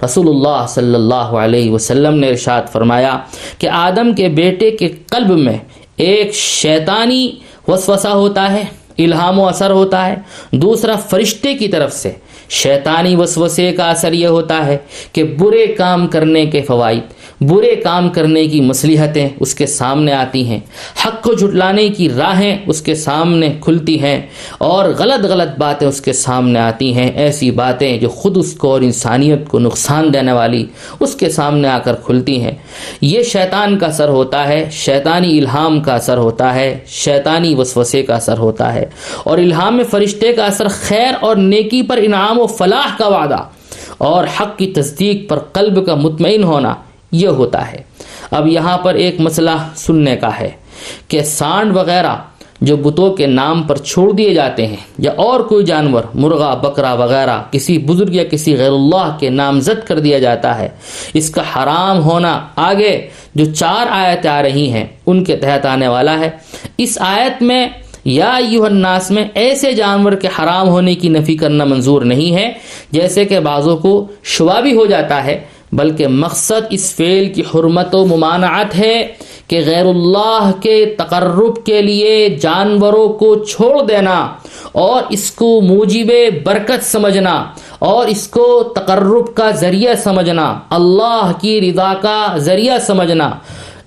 رسول 0.06 0.28
اللہ 0.28 0.66
صلی 0.70 0.96
اللہ 0.96 1.30
علیہ 1.44 1.72
وسلم 1.72 2.20
نے 2.20 2.30
ارشاد 2.30 2.72
فرمایا 2.72 3.18
کہ 3.58 3.68
آدم 3.68 4.14
کے 4.14 4.28
بیٹے 4.40 4.72
کے 4.72 4.88
قلب 5.12 5.30
میں 5.38 5.58
ایک 5.98 6.34
شیطانی 6.34 7.24
وسوسہ 7.68 8.08
ہوتا 8.08 8.52
ہے، 8.52 8.64
الہام 8.98 9.40
و 9.40 9.48
اثر 9.48 9.72
ہوتا 9.72 10.06
ہے۔ 10.08 10.16
دوسرا 10.52 10.96
فرشتے 11.10 11.54
کی 11.54 11.68
طرف 11.68 11.94
سے 11.94 12.12
شیطانی 12.50 13.16
وسوسے 13.16 13.72
کا 13.72 13.90
اثر 13.90 14.14
یہ 14.14 14.28
ہوتا 14.28 14.66
ہے 14.66 14.78
کہ 15.14 15.24
برے 15.40 15.66
کام 15.68 16.08
کرنے 16.08 16.46
کے 16.46 16.62
فوائد 16.62 17.04
برے 17.42 17.76
کام 17.76 18.10
کرنے 18.10 18.48
کی 18.48 18.62
مصلیحتیں 18.62 19.30
اس 19.40 19.56
کے 19.56 19.66
سامنے 19.66 20.14
آتی 20.14 20.48
ہیں۔ 20.48 20.60
حق 21.06 21.24
کو 21.24 21.34
جھٹلانے 21.34 21.90
کی 21.90 22.10
راہیں 22.10 22.58
اس 22.68 22.82
کے 22.82 22.96
سامنے 22.96 23.54
کھلتی 23.62 24.02
ہیں 24.02 24.22
اور 24.58 24.90
غلط 25.00 25.26
غلط 25.26 25.60
باتیں 25.60 25.88
اس 25.88 26.02
کے 26.02 26.14
سامنے 26.14 26.60
آتی 26.60 26.94
ہیں۔ 26.94 27.12
ایسی 27.12 27.52
باتیں 27.52 27.98
جو 27.98 28.10
خود 28.10 28.38
اس 28.38 28.54
کو 28.54 28.72
اور 28.72 28.82
انسانیت 28.82 29.48
کو 29.48 29.60
نقصان 29.60 30.14
دینے 30.14 30.32
والی 30.32 30.66
اس 31.00 31.16
کے 31.16 31.30
سامنے 31.30 31.68
آ 31.68 31.80
کر 31.80 31.94
کھلتی 31.94 32.42
ہیں۔ 32.42 32.52
یہ 33.02 33.24
شیطان 33.24 33.80
کا 33.80 33.86
اثر 33.86 34.10
ہوتا 34.10 34.48
ہے، 34.48 34.70
شیطانی 34.72 35.40
الہام 35.40 35.80
کا 35.80 35.96
اثر 35.96 36.18
ہوتا 36.18 36.56
ہے، 36.56 36.78
شیطانی 36.88 37.56
وسوسے 37.56 38.04
کا 38.04 38.16
اثر 38.16 38.38
ہوتا 38.38 38.74
ہے۔ 38.74 38.86
اور 39.24 39.38
الہام 39.38 39.80
فرشتے 39.92 40.34
کا 40.34 40.46
اثر 40.46 40.68
خیر 40.68 41.14
اور 41.20 41.36
نیکی 41.36 41.82
پر 41.82 41.98
انعام 41.98 42.40
و 42.40 42.48
فلاح 42.48 42.98
کا 42.98 43.08
وعدہ۔ 43.08 43.44
اور 43.98 44.24
حق 44.40 44.58
کی 44.58 44.68
تصدیق 44.68 45.30
پر 45.30 45.40
قلب 45.40 45.86
کا 45.86 45.96
مطمئن 45.96 46.44
ہونا۔ 46.44 46.76
یہ 47.12 47.28
ہوتا 47.28 47.72
ہے۔ 47.72 47.82
اب 48.32 48.48
یہاں 48.48 48.78
پر 48.78 48.94
ایک 48.94 49.16
مسئلہ 49.20 49.50
سننے 49.76 50.16
کا 50.16 50.40
ہے 50.40 50.50
کہ 51.08 51.24
سانڈ 51.24 51.76
وغیرہ 51.76 52.16
جو 52.62 52.78
بتوں 52.78 53.14
کے 53.14 53.28
نام 53.28 53.64
پر 53.64 53.78
چھوڑ 53.78 54.12
دیے 54.12 54.34
جاتے 54.34 54.68
ہیں 54.68 54.76
یا 54.98 55.12
اور 55.18 55.40
کوئی 55.40 55.66
جانور، 55.66 56.04
مرغا، 56.14 56.54
بکرا 56.54 56.94
وغیرہ، 56.94 57.42
کسی 57.52 57.78
بزرگ 57.78 58.16
یا 58.16 58.24
کسی 58.24 58.58
غیر 58.58 58.72
اللہ 58.72 59.18
کے 59.20 59.30
نامزد 59.30 59.88
کر 59.88 60.00
دیا 60.00 60.20
جاتا 60.20 60.58
ہے۔ 60.58 60.70
اس 61.14 61.30
کا 61.30 61.42
حرام 61.42 62.04
ہونا 62.04 62.48
آگے 62.56 63.08
جو 63.36 63.46
چار 63.54 63.86
آیت 63.90 64.26
آ 64.26 64.42
رہی 64.42 64.72
ہیں، 64.72 64.86
ان 65.06 65.24
کے 65.24 65.36
تحت 65.36 65.66
آنے 65.66 65.88
والا 65.88 66.20
ہے۔ 66.20 66.30
اس 66.78 66.98
آیت 67.02 67.44
میں 67.44 67.70
یا 68.06 68.40
یو 68.50 68.64
الناس 68.64 69.12
میں 69.12 69.28
ایسے 69.34 69.74
جانور 69.74 70.12
کے 70.12 70.28
حرام 70.28 70.70
ہونے 70.70 70.96
کی 70.96 71.10
نفی 71.10 71.36
کرنا 71.36 71.64
منظور 71.64 72.02
نہیں 72.02 72.36
ہے، 72.36 72.54
جیسے 72.92 73.26
کہ 73.26 73.40
بعضوں 73.40 73.78
کو 73.78 74.08
شبہ 74.24 74.62
بھی 74.62 74.76
ہو 74.76 74.86
جاتا 74.86 75.24
ہے۔ 75.24 75.42
بلکہ 75.72 76.08
مقصد 76.08 76.66
اس 76.70 76.96
فعل 76.96 77.34
کی 77.34 77.42
حرمت 77.42 77.96
و 77.96 78.06
ممانعت 78.06 78.76
ہے 78.76 79.08
کہ 79.48 79.62
غیر 79.66 79.86
اللہ 79.86 80.52
کے 80.62 80.86
تقرب 80.98 81.66
کے 81.66 81.82
لیے 81.82 82.30
جانوروں 82.42 83.08
کو 83.10 83.44
چھوڑ 83.44 83.82
دینا 83.84 84.28
اور 84.72 85.04
اس 85.10 85.32
کو 85.32 85.62
موجب 85.62 86.12
برکت 86.44 86.84
سمجھنا 86.84 87.46
اور 87.80 88.08
اس 88.08 88.28
کو 88.28 88.74
تقرب 88.76 89.36
کا 89.36 89.52
ذریعہ 89.52 89.94
سمجھنا، 89.94 90.60
اللہ 90.70 91.32
کی 91.42 91.62
رضا 91.62 91.94
کا 92.02 92.38
ذریعہ 92.38 92.78
سمجھنا۔ 92.80 93.30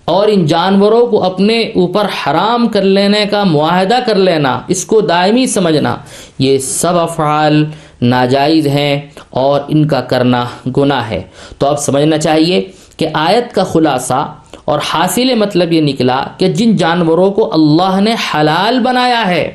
اور 0.04 0.28
ان 0.28 0.46
جانوروں 0.46 1.06
کو 1.06 1.24
اپنے 1.24 1.60
اوپر 1.60 2.04
حرام 2.04 2.68
کر 2.68 2.82
لینے 2.82 3.24
کا 3.30 3.44
معاہدہ 3.44 3.98
کر 4.06 4.14
لینا، 4.14 4.60
اس 4.68 4.84
کو 4.84 5.00
دائمی 5.00 5.46
سمجھنا، 5.46 5.96
یہ 6.38 6.58
سب 6.58 6.98
افعال 6.98 7.64
ناجائز 8.02 8.66
ہیں 8.66 9.00
اور 9.30 9.60
ان 9.68 9.88
کا 9.88 10.00
کرنا 10.00 10.44
گناہ 10.76 11.10
ہے۔ 11.10 11.22
تو 11.58 11.66
اب 11.66 11.78
سمجھنا 11.78 12.18
چاہیے 12.18 12.70
کہ 12.96 13.06
آیت 13.14 13.54
کا 13.54 13.64
خلاصہ 13.64 14.34
اور 14.64 14.78
حاصل 14.94 15.34
مطلب 15.34 15.72
یہ 15.72 15.80
نکلا 15.80 16.24
کہ 16.38 16.48
جن 16.48 16.76
جانوروں 16.76 17.30
کو 17.30 17.54
اللہ 17.54 18.00
نے 18.00 18.14
حلال 18.14 18.80
بنایا 18.80 19.26
ہے، 19.26 19.52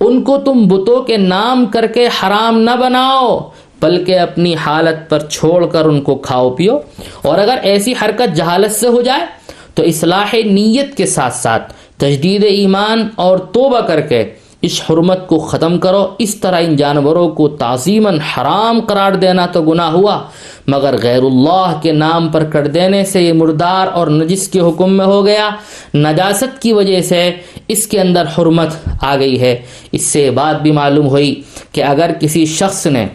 ان 0.00 0.22
کو 0.22 0.38
تم 0.38 0.64
بتوں 0.68 1.02
کے 1.02 1.16
نام 1.16 1.66
کر 1.66 1.86
کے 1.86 2.06
حرام 2.06 2.58
نہ 2.58 2.70
بناؤ، 2.80 3.38
بلکہ 3.82 4.18
اپنی 4.18 4.54
حالت 4.54 5.10
پر 5.10 5.18
چھوڑ 5.18 5.66
کر 5.66 5.84
ان 5.84 6.00
کو 6.00 6.14
کھاؤ 6.14 6.50
پیو۔ 6.50 6.78
اور 7.22 7.38
اگر 7.38 7.58
ایسی 7.62 7.94
حرکت 8.02 8.36
جہالت 8.36 8.72
سے 8.72 8.88
ہو 8.88 9.00
جائے 9.00 9.40
تو 9.80 9.86
اصلاح 9.86 10.34
نیت 10.44 10.96
کے 10.96 11.06
ساتھ 11.06 11.34
ساتھ 11.34 11.72
تجدید 11.96 12.44
ایمان 12.44 13.08
اور 13.14 13.38
توبہ 13.38 13.80
کر 13.80 14.00
کے 14.00 14.24
اس 14.62 14.82
حرمت 14.90 15.28
کو 15.28 15.38
ختم 15.38 15.78
کرو۔ 15.78 16.08
اس 16.18 16.34
طرح 16.34 16.60
ان 16.60 16.76
جانوروں 16.76 17.28
کو 17.28 17.48
تعظیماً 17.48 18.18
حرام 18.18 18.80
قرار 18.80 19.12
دینا 19.12 19.46
تو 19.46 19.62
گناہ 19.62 19.90
ہوا، 19.90 20.22
مگر 20.66 20.96
غیر 21.02 21.22
اللہ 21.22 21.78
کے 21.82 21.92
نام 21.92 22.28
پر 22.28 22.44
کر 22.44 22.66
دینے 22.66 23.04
سے 23.04 23.22
یہ 23.22 23.32
مردار 23.32 23.86
اور 23.86 24.06
نجس 24.06 24.48
کے 24.48 24.60
حکم 24.60 24.96
میں 24.96 25.06
ہو 25.06 25.26
گیا۔ 25.26 25.50
نجاست 25.94 26.62
کی 26.62 26.72
وجہ 26.72 27.00
سے 27.00 27.30
اس 27.68 27.86
کے 27.86 28.00
اندر 28.00 28.24
حرمت 28.38 28.68
آ 29.02 29.16
گئی 29.16 29.40
ہے۔ 29.40 29.56
اس 29.92 30.02
سے 30.02 30.30
بات 30.30 30.62
بھی 30.62 30.72
معلوم 30.72 31.06
ہوئی 31.08 31.42
کہ 31.72 31.84
اگر 31.84 32.10
کسی 32.20 32.46
شخص 32.46 32.86
نے 32.86 33.06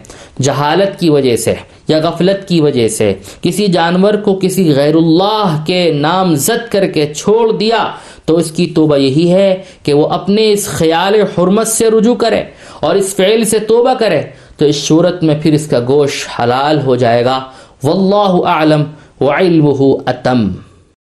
جہالت 0.42 1.00
کی 1.00 1.10
وجہ 1.10 1.36
سے 1.36 1.54
یا 1.88 1.98
غفلت 1.98 2.48
کی 2.48 2.60
وجہ 2.60 2.88
سے 2.88 3.14
کسی 3.42 3.66
جانور 3.66 4.14
کو 4.14 4.38
کسی 4.42 4.74
غیر 4.74 4.94
اللہ 4.94 5.62
کے 5.66 5.92
نام 5.92 6.34
زد 6.34 6.72
کر 6.72 6.86
کے 6.86 7.14
چھوڑ 7.14 7.52
دیا، 7.52 7.90
تو 8.24 8.36
اس 8.36 8.50
کی 8.50 8.66
توبہ 8.66 8.96
یہی 8.96 9.32
ہے 9.32 9.62
کہ 9.82 9.92
وہ 9.94 10.06
اپنے 10.08 10.52
اس 10.52 10.66
خیال 10.66 11.14
حرمت 11.14 11.66
سے 11.66 11.90
رجوع 11.90 12.14
کرے 12.14 12.42
اور 12.80 12.94
اس 12.94 13.14
فعل 13.16 13.44
سے 13.44 13.58
توبہ 13.58 13.94
کرے، 13.94 14.22
تو 14.56 14.64
اس 14.64 14.76
صورت 14.76 15.22
میں 15.22 15.34
پھر 15.42 15.52
اس 15.52 15.66
کا 15.66 15.80
گوشت 15.88 16.40
حلال 16.40 16.80
ہو 16.80 16.96
جائے 16.96 17.24
گا۔ 17.24 17.40
واللہ 17.82 18.46
اعلم 18.46 18.84
وعلمہ 19.20 19.82
اتم۔ 20.06 20.48